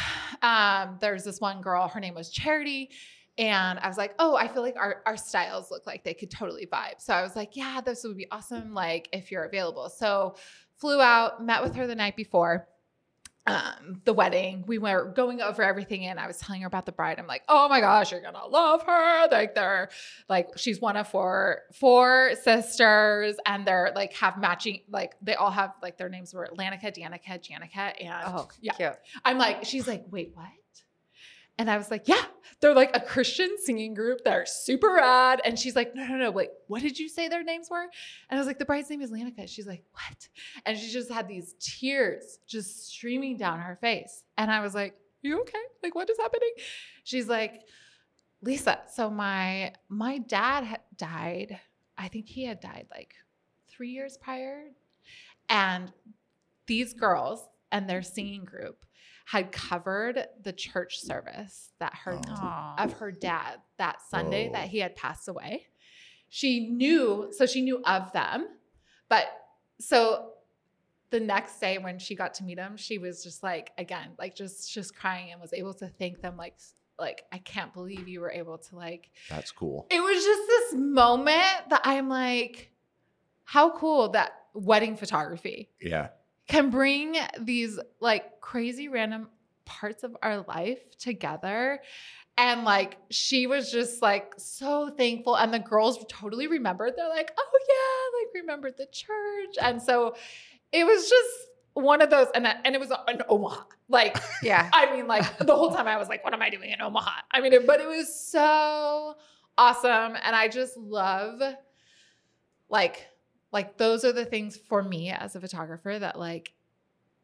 [0.43, 2.91] um, there's this one girl, her name was Charity.
[3.39, 6.31] And I was like, oh, I feel like our, our styles look like they could
[6.31, 6.99] totally vibe.
[6.99, 8.75] So I was like, yeah, this would be awesome.
[8.75, 9.89] Like if you're available.
[9.89, 10.37] So
[10.77, 12.69] flew out, met with her the night before
[13.47, 14.65] um, the wedding.
[14.67, 17.19] We were going over everything and I was telling her about the bride.
[17.19, 19.29] I'm like, oh my gosh, you're gonna love her.
[19.31, 19.89] Like they're
[20.29, 25.51] like she's one of four four sisters and they're like have matching like they all
[25.51, 28.73] have like their names were Lanica, Danica, Janica, and Oh, yeah.
[28.75, 28.93] cute.
[29.25, 30.47] I'm like, she's like, wait, what?
[31.59, 32.25] And I was like, yeah,
[32.61, 34.23] they're like a Christian singing group.
[34.25, 35.41] They're super rad.
[35.45, 37.83] And she's like, no, no, no, wait, what did you say their names were?
[37.83, 37.91] And
[38.31, 39.47] I was like, the bride's name is Lanica.
[39.49, 40.29] She's like, what?
[40.65, 44.25] And she just had these tears just streaming down her face.
[44.39, 45.59] And I was like, you okay?
[45.83, 46.53] Like, what is happening?
[47.05, 47.63] She's like,
[48.43, 51.61] Lisa, so my my dad had died.
[51.97, 53.15] I think he had died like
[53.69, 54.65] three years prior.
[55.49, 55.93] And
[56.67, 58.85] these girls and their singing group
[59.33, 62.75] had covered the church service that her Oh.
[62.77, 64.53] Of her dad that Sunday Oh.
[64.53, 65.69] that he had passed away.
[66.29, 68.47] She knew, so she knew of them,
[69.09, 69.25] but
[69.81, 70.33] so
[71.09, 74.35] the next day when she got to meet him, she was just like again, like
[74.35, 76.57] just just crying and was able to thank them like
[76.99, 79.87] like I can't believe you were able to like that's cool.
[79.91, 82.71] it was just this moment that I'm like
[83.45, 86.09] how cool that wedding photography Yeah.
[86.53, 89.29] Can bring these like crazy random
[89.65, 91.81] parts of our life together.
[92.37, 95.35] And like she was just like so thankful.
[95.35, 96.93] And the girls totally remembered.
[96.95, 99.57] They're like, oh yeah, like remembered the church.
[99.63, 100.15] And so
[100.73, 101.31] it was just
[101.73, 103.65] one of those, and, and it was in Omaha.
[103.89, 104.69] Like, Yeah.
[104.75, 107.13] I mean, like the whole time I was like, what am I doing in Omaha?
[107.31, 109.17] I mean, it, but it was so
[109.57, 110.19] awesome.
[110.23, 111.41] And I just love
[112.69, 113.07] like,
[113.53, 116.53] like those are the things for me as a photographer that like,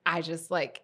[0.06, 0.82] I just like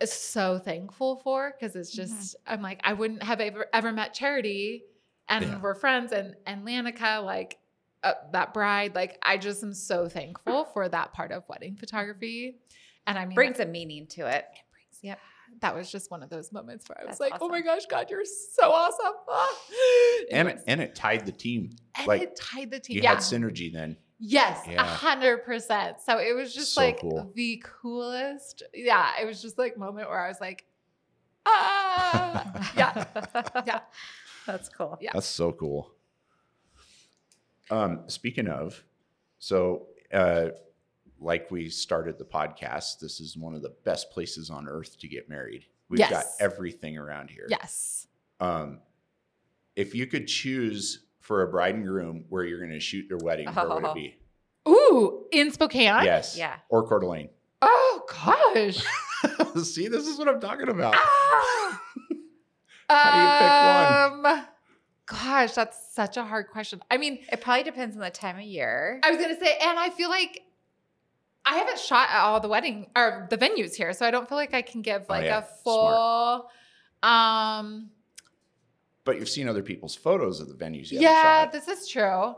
[0.00, 4.14] is so thankful for because it's just, I'm like, I wouldn't have ever, ever met
[4.14, 4.84] Charity
[5.28, 5.58] and Yeah.
[5.60, 7.58] we're friends and, and Lanica, like
[8.04, 12.58] uh, that bride, like I just am so thankful for that part of wedding photography.
[13.06, 14.44] And I mean, Brings a meaning to it.
[14.52, 15.18] it brings Yep.
[15.60, 17.86] that was just one of those moments where I was That's like, "Oh my gosh,
[17.86, 19.14] God, you're so awesome!"
[20.30, 21.70] And Anyways, and it tied the team.
[21.96, 22.96] and like, it tied the team.
[22.96, 23.96] You Yeah, had synergy then.
[24.18, 26.00] Yes, a hundred percent.
[26.00, 27.30] So it was just So like cool.
[27.34, 28.62] the coolest.
[28.74, 30.64] Yeah, it was just like moment where I was like,
[31.46, 33.04] "Ah, yeah,
[33.66, 33.80] yeah."
[34.46, 34.96] That's cool.
[35.00, 35.10] Yeah.
[35.12, 35.92] That's so cool.
[37.70, 38.82] Um, speaking of,
[39.38, 40.48] so uh,
[41.20, 45.08] like we started the podcast, this is one of the best places on earth to
[45.08, 45.66] get married.
[45.90, 47.46] We've got everything around here.
[47.48, 48.06] Yes.
[48.40, 48.80] Um,
[49.76, 53.18] if you could choose for a bride and groom where you're going to shoot your
[53.22, 53.90] wedding, where would Oh.
[53.90, 54.16] it be?
[54.66, 56.04] Ooh, in Spokane.
[56.04, 56.36] Yes.
[56.36, 56.56] Yeah.
[56.70, 57.28] Or Coeur d'Alene.
[57.62, 58.82] Oh gosh.
[59.62, 60.94] See, this is what I'm talking about.
[60.96, 61.82] Ah.
[62.90, 64.46] How Um,
[65.06, 66.80] Gosh, that's such a hard question.
[66.90, 69.00] I mean, It probably depends on the time of year.
[69.02, 70.42] I was gonna say, and I feel like
[71.46, 74.36] I haven't shot at all the wedding or the venues here, so I don't feel
[74.38, 75.38] like I can give Oh, like yeah.
[75.38, 76.50] a full
[77.02, 77.90] Um,
[79.08, 80.92] But you've seen other people's photos of the venues.
[80.92, 81.52] You yeah, shot.
[81.52, 82.34] this is true.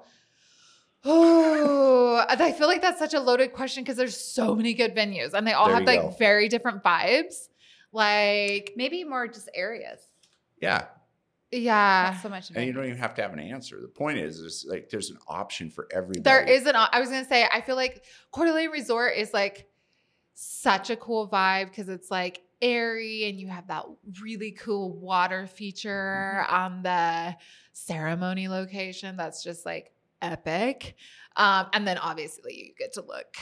[1.05, 5.35] Oh, I feel like that's such a loaded question because there's so many good venues
[5.35, 6.11] and they all There have you like go.
[6.17, 7.49] very different vibes.
[7.91, 9.99] Like, Maybe more just areas.
[10.61, 10.85] yeah.
[11.51, 12.53] yeah, Not so much.
[12.55, 13.81] And you don't even have to have an answer.
[13.81, 16.21] The point is, is like there's an option for everybody.
[16.21, 16.77] There is an.
[16.77, 17.49] I was gonna say.
[17.53, 19.67] I feel like Coeur d'Alene Resort is like
[20.35, 23.85] such a cool vibe because it's like airy and you have that
[24.23, 26.55] really cool water feature Mm-hmm.
[26.55, 27.37] on the
[27.73, 29.17] ceremony location.
[29.17, 29.93] That's just like
[30.23, 30.97] epic.
[31.37, 33.35] Um, and then obviously you get to look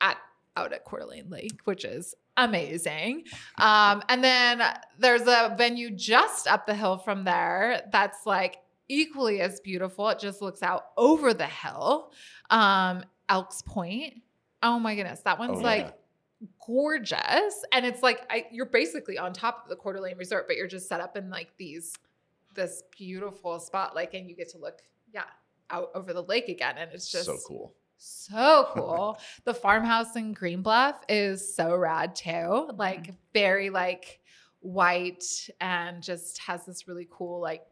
[0.00, 0.16] at
[0.56, 3.24] out at Coeur d'Alene Lake, which is amazing.
[3.58, 4.62] Um, and then
[4.98, 8.58] there's a venue just up the hill from there that's like
[8.88, 10.08] equally as beautiful.
[10.10, 12.12] It just looks out over the hill.
[12.50, 14.14] Um, Elks Point.
[14.62, 15.90] Oh my goodness, that one's Oh, like yeah.
[16.64, 20.56] Gorgeous, and it's like I, you're basically on top of the Coeur d'Alene Resort, but
[20.56, 21.94] you're just set up in like these
[22.54, 24.80] this beautiful spot, like, and you get to look,
[25.12, 25.24] yeah,
[25.70, 27.74] out over the lake again, and it's just so cool.
[27.96, 29.18] so cool.
[29.44, 32.70] the farmhouse in Green Bluff is so rad too.
[32.76, 33.16] Like mm-hmm.
[33.32, 34.20] very like
[34.60, 35.24] white
[35.60, 37.62] and just has this really cool like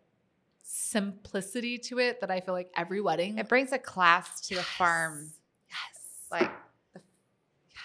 [0.62, 4.62] simplicity to it that I feel like every wedding It brings a class to the
[4.62, 5.30] farm,
[5.68, 6.28] Yes.
[6.30, 6.50] like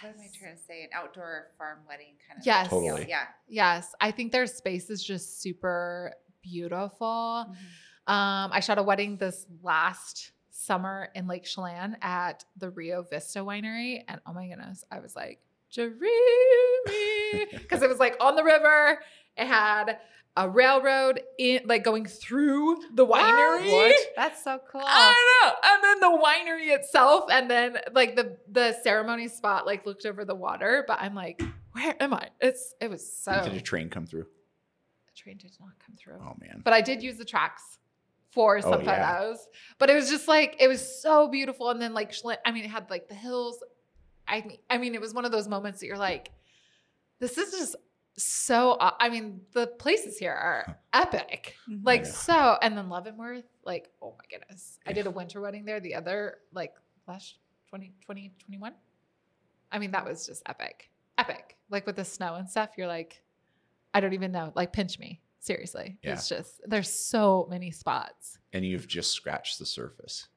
[0.02, 0.84] the, what am I trying to say?
[0.84, 2.45] An outdoor farm wedding kind of.
[2.45, 2.70] Yes.
[2.70, 2.82] feel.
[2.82, 3.06] Totally.
[3.10, 3.24] Yeah.
[3.48, 3.93] Yes.
[4.02, 7.45] I think their space is just super beautiful.
[7.50, 8.12] Mhm.
[8.14, 13.39] Um, I shot a wedding this last summer in Lake Chelan at the Rio Vista
[13.39, 15.39] Winery, and oh my goodness, I was like,
[15.74, 19.00] dreamy, because it was like on the river.
[19.38, 19.97] It had
[20.35, 23.71] a railroad in, like going through the winery.
[23.71, 23.95] What?
[24.15, 24.83] That's so cool.
[24.85, 25.53] I know.
[25.63, 30.25] And then the winery itself, and then like the the ceremony spot, like looked over
[30.25, 30.83] the water.
[30.88, 32.29] But I'm like, where am I?
[32.39, 33.41] It's it was so.
[33.43, 34.27] Did a train come through?
[35.11, 36.19] A train did not come through.
[36.21, 36.61] Oh man.
[36.63, 37.79] But I did use the tracks
[38.31, 39.17] for oh, some Oh, yeah.
[39.19, 39.47] photos.
[39.79, 41.71] But it was just like it was so beautiful.
[41.71, 42.13] And then like
[42.45, 43.63] I mean, it had like the hills.
[44.27, 46.31] I mean, I mean, it was one of those moments that you're like,
[47.19, 47.75] this is just
[48.18, 48.72] so.
[48.74, 51.55] Uh, I mean, the places here are epic.
[51.84, 52.11] Like Yeah.
[52.11, 55.95] so, and then Leavenworth, like oh my goodness, I did a winter wedding there the
[55.95, 56.74] other like
[57.07, 57.36] last
[57.70, 58.74] 20, 20, 21.
[59.72, 61.57] I mean, that was just epic, epic.
[61.70, 63.22] Like with the snow and stuff, you're like,
[63.93, 64.51] I don't even know.
[64.55, 65.97] Like pinch me, seriously.
[66.01, 66.13] Yeah.
[66.13, 68.38] It's just there's so many spots.
[68.53, 70.28] And you've just scratched the surface.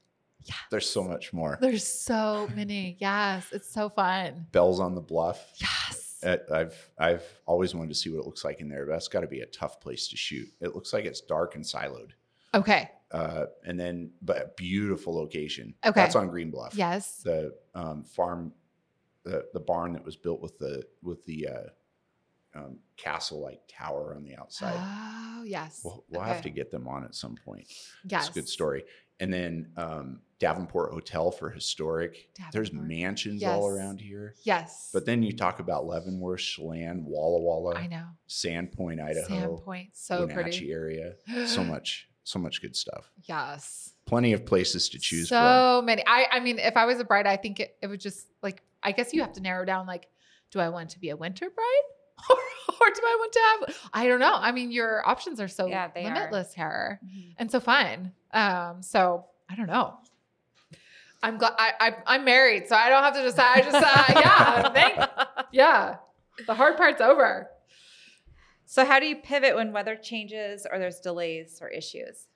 [0.42, 1.58] Yeah, There's so much more.
[1.60, 2.96] there's so many.
[3.00, 4.46] Yes, it's so fun.
[4.52, 5.46] Bella on the Bluff.
[5.60, 5.99] Yes.
[6.24, 9.20] I've I've always wanted to see what it looks like in there, but that's got
[9.20, 10.48] to be a tough place to shoot.
[10.60, 12.10] It looks like it's dark and siloed,
[12.54, 12.90] Okay.
[13.10, 15.74] uh, and then but a beautiful location.
[15.84, 16.00] Okay.
[16.00, 16.74] that's on Green Bluff.
[16.74, 17.22] Yes.
[17.22, 18.52] the um, farm,
[19.24, 24.14] the the barn that was built with the with the uh, um, castle like tower
[24.14, 24.74] on the outside.
[24.76, 25.80] Oh yes.
[25.84, 27.66] We'll, we'll have to get them on at some point.
[28.06, 28.28] Yes.
[28.28, 28.84] It's a good story.
[29.20, 32.28] And then um, Davenport Hotel for historic.
[32.52, 32.88] There's Davenport.
[32.88, 34.34] mansions all around here.
[34.42, 34.90] Yes.
[34.92, 38.06] But then you talk about Leavenworth, Chelan, Walla Walla, I know.
[38.28, 40.72] Sandpoint, Idaho, Sandpoint, so Wenatchee pretty.
[40.72, 41.12] area.
[41.46, 43.10] So much, so much good stuff.
[43.28, 43.92] Yes.
[44.06, 45.38] Plenty of places to choose from.
[45.44, 46.02] so many.
[46.06, 48.62] I I mean, if I was a bride, I think it, it would just like
[48.82, 50.08] I guess you have to narrow down like,
[50.50, 51.86] do I want to be a winter bride?
[52.30, 54.34] or, or do I want to have I don't know.
[54.34, 56.14] I mean, your options are so Yeah, they are.
[56.14, 57.34] limitless here Mhm.
[57.36, 58.12] and so fun.
[58.32, 59.94] Um, so I don't know.
[61.22, 63.58] I'm glad I, I I'm married, so I don't have to decide.
[63.58, 65.10] I just uh, yeah, thank
[65.52, 65.96] yeah.
[66.46, 67.48] The hard part's over.
[68.64, 72.28] So, how do you pivot when weather changes or there's delays or issues?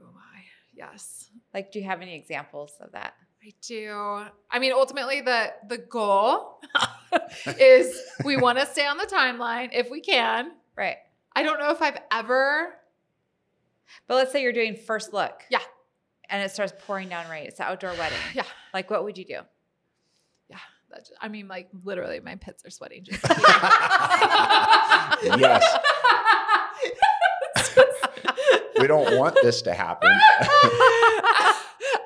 [0.00, 1.28] Oh my, yes.
[1.52, 3.14] Like, do you have any examples of that?
[3.44, 4.24] I do.
[4.50, 6.60] I mean, ultimately, the the goal
[7.58, 10.52] is we want to stay on the timeline if we can.
[10.76, 10.98] Right.
[11.34, 12.74] I don't know if I've ever.
[14.06, 15.42] But let's say you're doing first look.
[15.50, 15.58] Yeah.
[16.32, 17.46] And it starts pouring down rain.
[17.46, 18.18] It's an outdoor wedding.
[18.34, 18.42] Yeah,
[18.74, 19.40] Like, what would you do?
[20.48, 20.56] yeah.
[20.90, 23.04] That just, I mean, like literally, my pits are sweating.
[23.04, 23.22] Just
[25.38, 25.62] yes,
[28.78, 30.10] we don't want this to happen.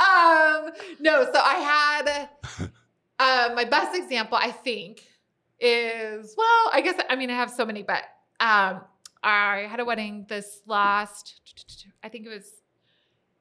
[0.00, 0.70] um,
[1.00, 2.28] no, so I had
[3.18, 5.02] uh, my best example, I think,
[5.58, 8.02] is well, I guess I mean I have so many, but
[8.40, 8.82] um,
[9.22, 11.40] I had a wedding this last.
[12.02, 12.50] I think it was.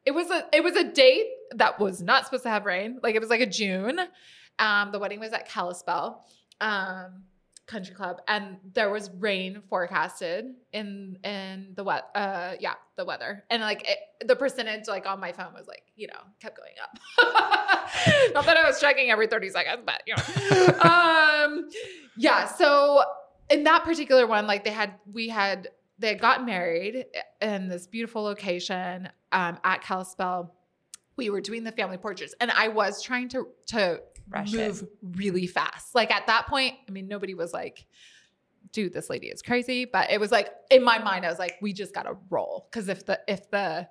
[0.06, 3.00] It was a it was a date that was not supposed to have rain.
[3.02, 4.00] Like it was like a June.
[4.60, 6.26] Um, the wedding was at Kalispell
[6.62, 7.24] um,
[7.68, 13.44] Country Club, and there was rain forecasted in in the wet uh yeah the weather,
[13.50, 13.98] and like it,
[14.28, 17.00] the percentage like on my phone was like you know kept going up.
[18.34, 21.70] not that I was checking every thirty seconds, but you know, um,
[22.16, 22.46] yeah.
[22.46, 23.04] So
[23.50, 25.70] in that particular one, like they had we had
[26.00, 27.06] they had gotten married
[27.42, 30.54] in this beautiful location um, at Kalispell.
[31.18, 34.90] We were doing the family portraits, and I was trying to to Rush move it.
[35.18, 35.96] really fast.
[35.96, 37.86] Like at that point, I mean, nobody was like,
[38.74, 41.56] "Dude, this lady is crazy," but it was like in my mind, I was like,
[41.62, 43.88] "We just gotta roll," because if the if the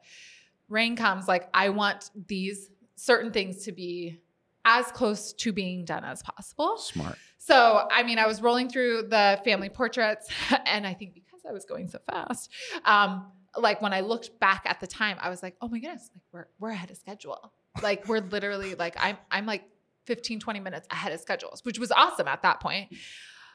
[0.68, 4.20] rain comes, like I want these certain things to be
[4.66, 6.76] as close to being done as possible.
[6.78, 7.16] Smart.
[7.38, 10.28] So, I mean, I was rolling through the family portraits,
[10.66, 12.50] and I think because I was going so fast,
[12.84, 13.26] um,
[13.56, 16.22] like when I looked back at the time, I was like, oh my goodness, like
[16.32, 17.52] we're we're ahead of schedule.
[17.82, 19.64] Like we're literally like I'm I'm like
[20.06, 22.88] 15, 20 minutes ahead of schedules, which was awesome at that point.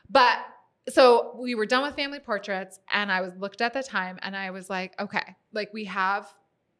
[0.09, 0.39] But
[0.87, 4.35] so we were done with family portraits, and I was looked at the time and
[4.35, 6.27] I was like, okay, like we have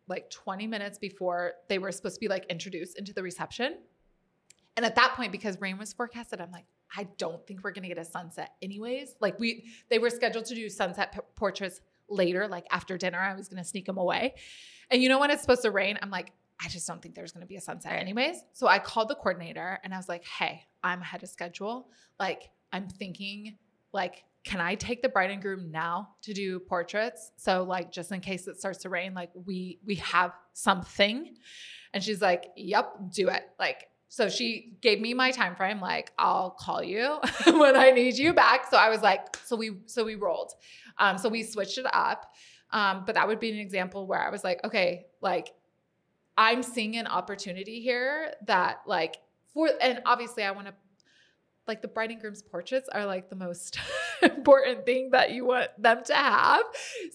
[0.08, 3.78] like 20 minutes before they were supposed to be like introduced into the reception.
[4.76, 7.88] And at that point, because rain was forecasted, I'm like, I don't think we're gonna
[7.88, 9.16] get a sunset anyways.
[9.20, 13.20] Like we they were scheduled to do sunset p- portraits later, like after dinner.
[13.20, 14.36] I was gonna sneak them away.
[14.90, 16.32] And you know when it's supposed to rain, I'm like,
[16.64, 18.02] I just don't think there's gonna be a sunset Right.
[18.02, 18.44] anyways.
[18.54, 21.90] So I called the coordinator and I was like, hey, I'm ahead of schedule.
[22.20, 23.58] Like, I'm thinking,
[23.94, 27.32] like, can I take the bride and groom now to do portraits?
[27.36, 31.36] So like just in case it starts to rain, like we we have something.
[31.94, 33.44] And she's like, Yep, do it.
[33.60, 38.18] Like, so she gave me my time frame, like, I'll call you when I need
[38.18, 38.66] you back.
[38.70, 40.52] So I was like, so we so we rolled.
[40.98, 42.34] Um, so we switched it up.
[42.72, 45.54] Um, but that would be an example where I was like, okay, like
[46.36, 49.18] I'm seeing an opportunity here that like
[49.54, 50.74] for and obviously I want to
[51.68, 53.78] like the bride and groom's portraits are like the most
[54.24, 56.64] important thing that you want them to have.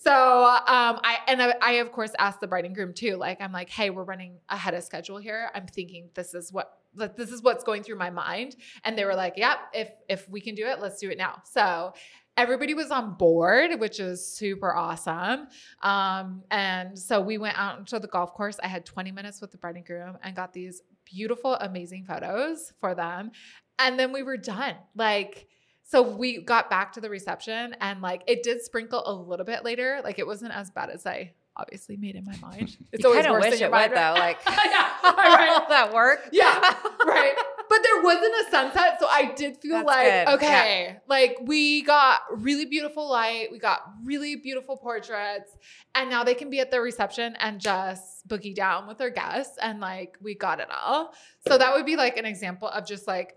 [0.00, 3.16] So um I and I, I of course asked the bride and groom too.
[3.16, 5.50] Like I'm like, hey, we're running ahead of schedule here.
[5.56, 8.56] I'm thinking this is what like, this is what's going through my mind.
[8.84, 11.42] And they were like, yep, if if we can do it, let's do it now.
[11.44, 11.94] So
[12.36, 15.46] everybody was on board, which is super awesome.
[15.82, 18.58] Um, and so we went out to the golf course.
[18.62, 22.72] I had 20 minutes with the bride and groom and got these beautiful, amazing photos
[22.80, 23.30] for them.
[23.78, 24.74] And then we were done.
[24.94, 25.48] Like,
[25.84, 29.64] so we got back to the reception and like it did sprinkle a little bit
[29.64, 30.00] later.
[30.02, 32.76] Like it wasn't as bad as I obviously made in my mind.
[32.92, 34.20] It's you always kind of worse wish in your it would mind, though.
[34.20, 34.36] right?
[34.36, 34.38] Like
[34.72, 35.68] yeah, all right.
[35.68, 36.28] that work.
[36.32, 36.60] Yeah,
[37.06, 37.34] right.
[37.68, 40.34] But there wasn't a sunset, so I did feel That's like good.
[40.34, 45.56] okay, like we got really beautiful light, we got really beautiful portraits,
[45.94, 49.56] and now they can be at the reception and just boogie down with their guests,
[49.60, 51.14] and like we got it all.
[51.48, 53.34] So that would be like an example of just like,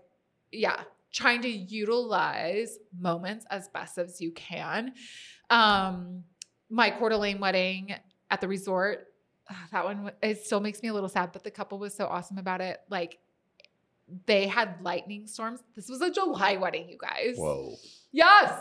[0.52, 4.92] yeah, trying to utilize moments as best as you can.
[5.50, 6.24] Um,
[6.70, 7.94] my Coeur d'Alene wedding
[8.30, 9.06] at the resort
[9.50, 12.06] ah, that one it still makes me a little sad but the couple was so
[12.06, 13.18] awesome about it like
[14.26, 17.74] they had lightning storms this was a july wedding you guys Whoa.
[18.12, 18.58] yes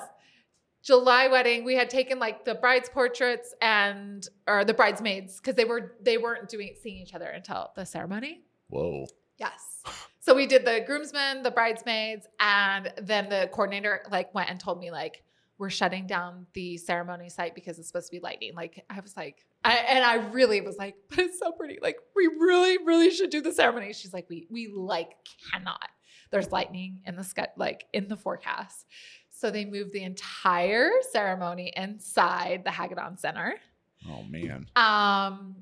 [0.84, 5.66] july wedding we had taken like the brides portraits and or the bridesmaids because they
[5.66, 9.08] were they weren't doing seeing each other until the ceremony Whoa.
[9.38, 9.84] Yes.
[10.20, 14.80] So we did the groomsmen, the bridesmaids, and then the coordinator like went and told
[14.80, 15.24] me like
[15.58, 18.54] we're shutting down the ceremony site because it's supposed to be lightning.
[18.56, 21.80] Like I was like, I, and I really was like, but it's so pretty.
[21.82, 23.94] Like we really, really should do the ceremony.
[23.94, 25.16] She's like, we we like
[25.52, 25.90] cannot.
[26.30, 28.86] There's lightning in the sky, like in the forecast.
[29.30, 33.56] So they moved the entire ceremony inside the Hagadone Center.
[34.10, 34.68] Oh man.
[34.76, 35.56] Um,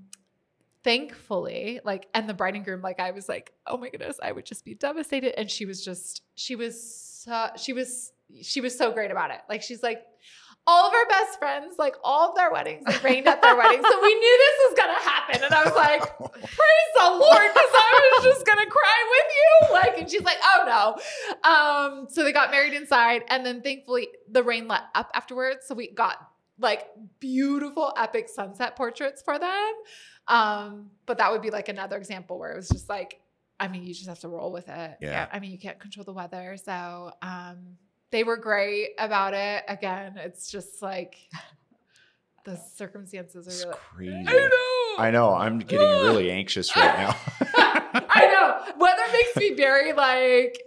[0.83, 4.31] thankfully, like, and the bride and groom, like, I was like, oh my goodness, I
[4.31, 5.37] would just be devastated.
[5.37, 6.79] And she was just, she was
[7.25, 9.39] so, she was, she was so great about it.
[9.49, 10.03] Like, she's like,
[10.67, 13.85] all of our best friends, like all of their weddings, it rained at their weddings.
[13.87, 15.43] So we knew this was gonna happen.
[15.43, 19.73] And I was like, praise the Lord, because I was just gonna cry with you.
[19.73, 20.97] Like, and she's like, oh
[21.43, 21.49] no.
[21.49, 25.67] Um, so they got married inside, and then thankfully the rain let up afterwards.
[25.67, 26.17] So we got
[26.57, 26.87] like
[27.19, 29.73] beautiful epic sunset portraits for them.
[30.27, 33.19] Um, but that would be like another example where it was just like,
[33.59, 34.97] I mean, you just have to roll with it.
[34.99, 35.27] Yeah.
[35.31, 36.57] I mean, you can't control the weather.
[36.57, 37.77] So um
[38.11, 39.63] they were great about it.
[39.67, 41.15] Again, it's just like
[42.45, 44.27] the circumstances are really crazy.
[44.27, 45.03] I know.
[45.03, 45.33] I know.
[45.33, 47.15] I'm getting really anxious right now.
[48.09, 48.73] I know.
[48.79, 50.61] Weather makes me very like,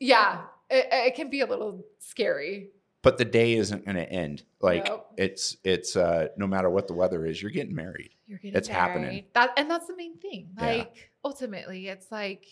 [0.00, 2.70] yeah, it, it can be a little scary.
[3.02, 4.42] but the day isn't going to end.
[4.60, 5.06] Like Nope.
[5.16, 8.10] it's it's uh no matter what the weather is, you're getting married.
[8.26, 9.24] You're getting It's happening.
[9.34, 10.48] That and that's the main thing.
[10.58, 10.66] Yeah.
[10.66, 12.46] Like ultimately, it's like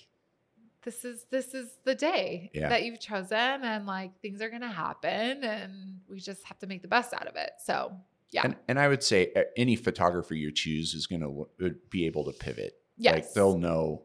[0.83, 2.69] this is this is the day Yeah.
[2.69, 6.83] that you've chosen, and like things are gonna happen, and we just have to make
[6.83, 7.53] the best out of it.
[7.65, 7.93] So
[8.31, 12.07] yeah, And and I would say uh, any photographer you choose is going to be
[12.07, 12.81] able to pivot.
[12.97, 14.05] yes, Like they'll know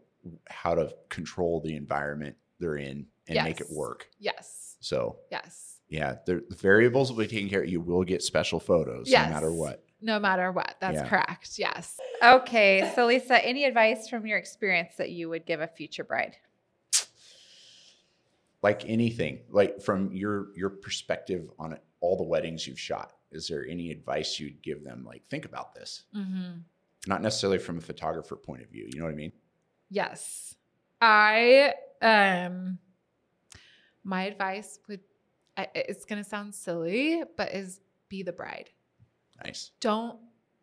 [0.49, 4.09] how to control the environment they're in and make it work.
[4.19, 5.79] yes, So yes.
[5.89, 7.69] Yeah, the, the variables will be taken care of.
[7.69, 9.29] You will get special photos Yes.
[9.29, 9.85] no matter what.
[10.01, 10.75] No matter what.
[10.81, 11.07] That's Yeah.
[11.07, 11.57] correct.
[11.57, 11.97] Yes.
[12.21, 16.35] Okay, so Lisa, any advice from your experience that you would give a future bride?
[18.63, 23.65] Like anything, like from your your perspective on all the weddings you've shot, is there
[23.67, 25.03] any advice you'd give them?
[25.05, 26.03] Like, think about this.
[26.15, 26.59] Mm-hmm.
[27.07, 28.89] Not necessarily from a photographer point of view.
[28.91, 29.31] You know what I mean?
[29.89, 30.55] Yes.
[30.99, 32.79] I um
[34.03, 35.01] my advice would
[35.55, 37.79] I- it's going to sound silly, but is
[38.09, 38.69] be the bride.
[39.43, 39.71] Nice.
[39.79, 40.19] Don't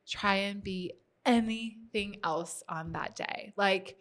[0.08, 0.92] try and be
[1.26, 3.52] anything else on that day.
[3.56, 3.96] Like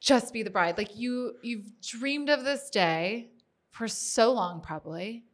[0.00, 0.78] just be the bride.
[0.78, 3.30] Like you you've dreamed of this day
[3.70, 5.24] for so long probably.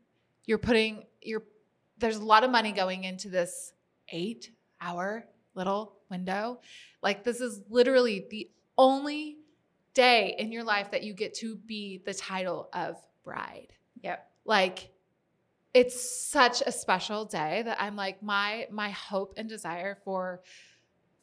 [0.44, 1.44] You're putting you're
[1.98, 3.72] there's a lot of money going into this
[4.10, 4.50] 8
[4.80, 6.60] hour little window.
[7.02, 9.38] Like this is literally the only
[9.94, 13.72] day in your life that you get to be the title of bride.
[14.02, 14.30] Yep.
[14.44, 14.90] Like
[15.72, 20.42] it's such a special day that I'm like my my hope and desire for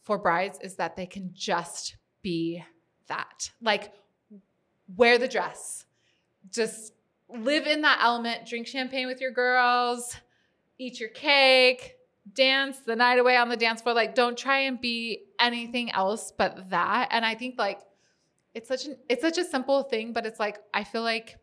[0.02, 2.64] for brides is that they can just be
[3.08, 3.52] that.
[3.62, 3.94] Like
[4.96, 5.86] wear the dress.
[6.52, 6.94] Just
[7.30, 10.16] live in that element, drink champagne with your girls,
[10.78, 11.96] eat your cake,
[12.34, 13.96] dance the night away on the dance floor.
[13.96, 17.10] Like don't try and be anything else but that.
[17.12, 17.80] And I think like
[18.54, 21.38] it's such an it's such a simple thing, but it's like I feel like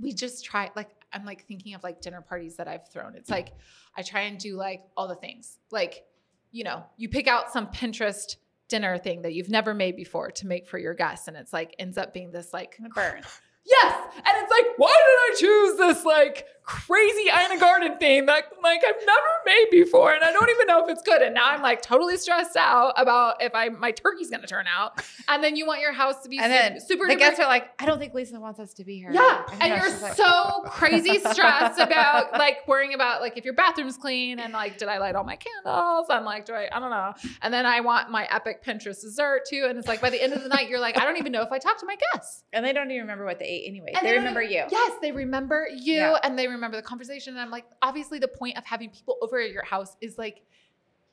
[0.00, 3.14] we just try like I'm like thinking of like dinner parties that I've thrown.
[3.16, 3.52] It's like
[3.96, 5.58] I try and do like all the things.
[5.70, 6.04] Like,
[6.50, 8.36] you know, you pick out some Pinterest
[8.72, 11.74] dinner thing that you've never made before to make for your guests and it's like
[11.78, 13.20] ends up being this like Burn.
[13.64, 14.08] Yes.
[14.16, 18.82] And it's like, why did I choose this like crazy Ina Garten thing that like
[18.86, 20.12] I've never made before?
[20.14, 21.22] And I don't even know if it's good.
[21.22, 25.02] And now I'm like totally stressed out about if I my turkey's gonna turn out.
[25.28, 27.70] And then you want your house to be And then super the guests are like,
[27.78, 29.10] I don't think Lisa wants us to be here.
[29.12, 33.54] yeah, I and you're like- so crazy stressed about like worrying about like if your
[33.54, 36.06] bathroom's clean and like did I light all my candles?
[36.10, 36.68] I'm like, do I?
[36.72, 37.12] I don't know.
[37.42, 39.66] And then I want my epic Pinterest dessert too.
[39.68, 41.42] And it's like by the end of the night, you're like, I don't even know
[41.42, 42.44] if I talked to my guests.
[42.52, 43.92] and they don't even remember what they ate anyway.
[43.94, 44.64] And they don't remember you.
[44.70, 46.18] Yes, they remember you Yeah.
[46.22, 47.34] and they remember the conversation.
[47.34, 50.42] And I'm like, obviously, the point of having people over at your house is like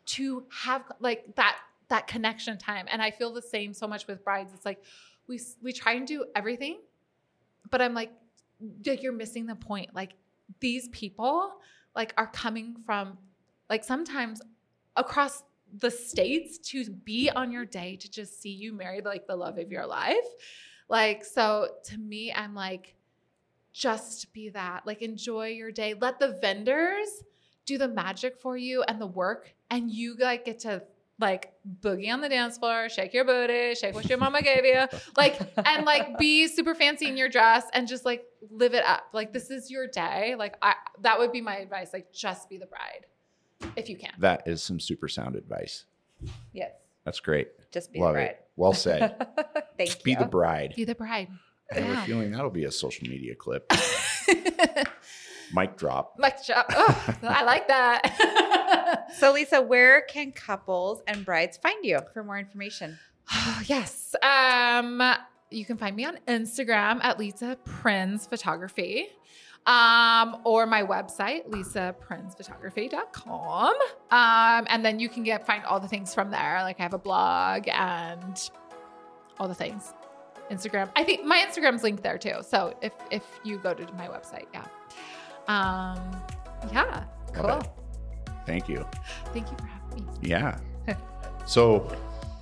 [0.07, 1.57] to have like that
[1.89, 2.85] that connection time.
[2.89, 4.53] And I feel the same so much with brides.
[4.53, 4.81] It's like
[5.27, 6.79] we we try and do everything,
[7.69, 8.11] but I'm like,
[8.85, 9.93] like you're missing the point.
[9.93, 10.13] Like
[10.59, 11.53] these people
[11.95, 13.17] like are coming from
[13.69, 14.41] like sometimes
[14.95, 15.43] across
[15.79, 19.57] the states to be on your day to just see you marry like the love
[19.57, 20.15] of your life.
[20.87, 22.95] Like so to me I'm like
[23.73, 24.85] just be that.
[24.85, 25.93] Like enjoy your day.
[25.99, 27.23] Let the vendors
[27.65, 30.81] do the magic for you and the work and you like get to
[31.19, 31.51] like
[31.81, 34.85] boogie on the dance floor, shake your booty, shake what your mama gave you.
[35.17, 39.03] Like and like be super fancy in your dress and just like live it up.
[39.13, 40.35] Like this is your day.
[40.37, 41.89] Like I that would be my advice.
[41.93, 43.05] Like just be the bride
[43.75, 44.13] if you can.
[44.19, 45.85] That is some super sound advice.
[46.53, 46.71] Yes.
[47.03, 47.49] That's great.
[47.71, 48.25] Just be Love the bride.
[48.25, 48.45] it.
[48.55, 49.27] Well said.
[49.77, 50.17] Thank Be you.
[50.17, 50.73] the bride.
[50.75, 51.29] Be the bride.
[51.71, 52.03] I have Yeah.
[52.03, 53.71] a feeling that'll be a social media clip.
[55.53, 56.15] Mic drop.
[56.19, 56.67] Mic drop.
[56.75, 59.07] Oh, I like that.
[59.17, 62.99] so, Lisa, where can couples and brides find you for more information?
[63.33, 64.13] Oh, yes.
[64.21, 65.01] Um,
[65.49, 69.07] you can find me on Instagram at Lisa Prins Photography.
[69.65, 73.73] Um, or my website, lisaprinsphotography.com.
[74.11, 76.59] Um, and then you can get find all the things from there.
[76.63, 78.49] Like I have a blog and
[79.37, 79.93] all the things.
[80.49, 80.89] Instagram.
[80.95, 82.37] I think my Instagram's linked there too.
[82.41, 84.65] So if if you go to my website, yeah.
[85.47, 86.21] Um,
[86.71, 87.03] yeah.
[87.33, 87.61] Cool.
[88.45, 88.85] Thank you.
[89.33, 90.11] Thank you for having me.
[90.21, 90.57] Yeah.
[91.45, 91.95] so,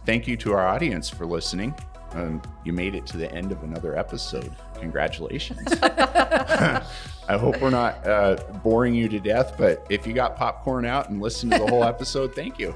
[0.05, 1.73] thank you to our audience for listening.
[2.13, 4.55] Um, you made it to the end of another episode.
[4.79, 5.67] Congratulations.
[5.81, 11.09] I hope we're not uh, boring you to death, but if you got popcorn out
[11.09, 12.73] and listened to the whole episode, thank you.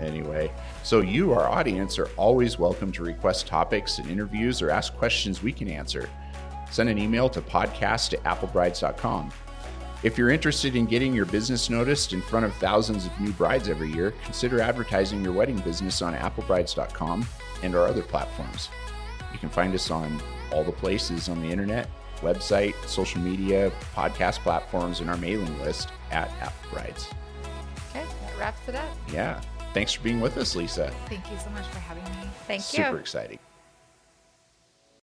[0.00, 0.50] Anyway,
[0.82, 5.42] so you, our audience, are always welcome to request topics and interviews or ask questions
[5.42, 6.08] we can answer.
[6.70, 9.32] Send an email to podcast at applebrides.com.
[10.02, 13.68] If you're interested in getting your business noticed in front of thousands of new brides
[13.68, 17.26] every year, consider advertising your wedding business on applebrides.com
[17.62, 18.70] and our other platforms.
[19.32, 20.20] You can find us on
[20.52, 21.88] all the places on the internet,
[22.20, 27.12] website, social media, podcast platforms, and our mailing list at AppleBrides.
[27.90, 28.96] Okay, that wraps it up.
[29.12, 29.40] Yeah.
[29.72, 30.92] Thanks for being with us, Lisa.
[31.06, 32.28] Thank you so much for having me.
[32.46, 32.88] Thank Super you.
[32.88, 33.38] Super exciting.